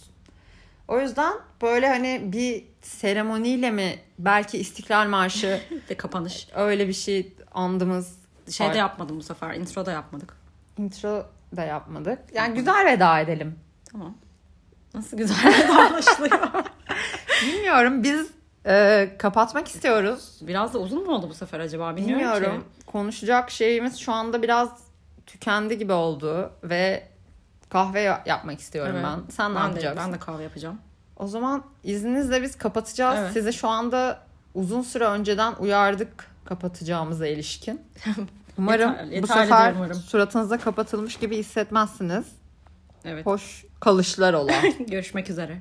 O 0.89 1.01
yüzden 1.01 1.33
böyle 1.63 1.89
hani 1.89 2.21
bir 2.25 2.65
seremoniyle 2.83 3.71
mi 3.71 3.99
belki 4.19 4.59
İstiklal 4.59 5.09
Marşı 5.09 5.61
Ve 5.91 5.95
kapanış. 5.97 6.49
öyle 6.55 6.89
bir 6.89 6.93
şey 6.93 7.33
andığımız 7.53 8.19
Şey 8.51 8.67
var. 8.67 8.75
de 8.75 8.79
yapmadım 8.79 9.19
bu 9.19 9.23
sefer. 9.23 9.55
Intro 9.55 9.87
da 9.87 9.93
yapmadık. 9.93 10.37
intro 10.79 11.27
da 11.57 11.65
yapmadık. 11.65 12.19
Yani 12.35 12.55
güzel 12.55 12.87
veda 12.87 13.21
edelim. 13.21 13.59
Tamam. 13.93 14.15
Nasıl 14.95 15.17
güzel 15.17 15.71
anlaşılıyor. 15.79 16.49
Bilmiyorum 17.43 18.03
biz 18.03 18.27
e, 18.67 19.11
kapatmak 19.19 19.69
istiyoruz. 19.69 20.39
Biraz 20.43 20.75
da 20.75 20.79
uzun 20.79 21.05
mu 21.07 21.13
oldu 21.15 21.29
bu 21.31 21.35
sefer 21.35 21.61
acaba 21.61 21.97
bilmiyorum, 21.97 22.35
Bilmiyorum. 22.37 22.65
Konuşacak 22.87 23.51
şeyimiz 23.51 23.97
şu 23.99 24.13
anda 24.13 24.43
biraz 24.43 24.69
tükendi 25.27 25.79
gibi 25.79 25.93
oldu 25.93 26.53
ve 26.65 27.09
kahve 27.69 28.01
ya- 28.01 28.23
yapmak 28.27 28.61
istiyorum 28.61 28.93
Evet. 28.97 29.05
ben. 29.07 29.31
Sen 29.31 29.51
ne 29.51 29.57
Ben 29.57 29.63
de, 29.63 29.69
yapacaksın? 29.69 30.03
ben 30.07 30.13
de 30.13 30.19
kahve 30.19 30.43
yapacağım. 30.43 30.79
O 31.17 31.27
zaman 31.27 31.65
izninizle 31.85 32.43
biz 32.43 32.59
kapatacağız. 32.59 33.19
Evet. 33.21 33.33
Sizi 33.33 33.53
şu 33.53 33.69
anda 33.69 34.21
uzun 34.55 34.83
süre 34.83 35.05
önceden 35.05 35.55
uyardık 35.59 36.27
kapatacağımıza 36.45 37.27
ilişkin. 37.27 37.81
Umarım 38.59 38.91
Yeter- 38.91 39.09
bu 39.11 39.15
yeterli 39.15 39.27
sefer 39.43 39.61
diyorum 39.63 39.77
umarım. 39.77 39.95
suratınızda 39.97 40.59
kapatılmış 40.59 41.17
gibi 41.17 41.37
hissetmezsiniz. 41.39 42.25
Evet. 43.05 43.27
Hoş 43.27 43.65
kalışlar 43.81 44.35
ola. 44.35 44.53
Görüşmek 44.89 45.31
üzere. 45.31 45.61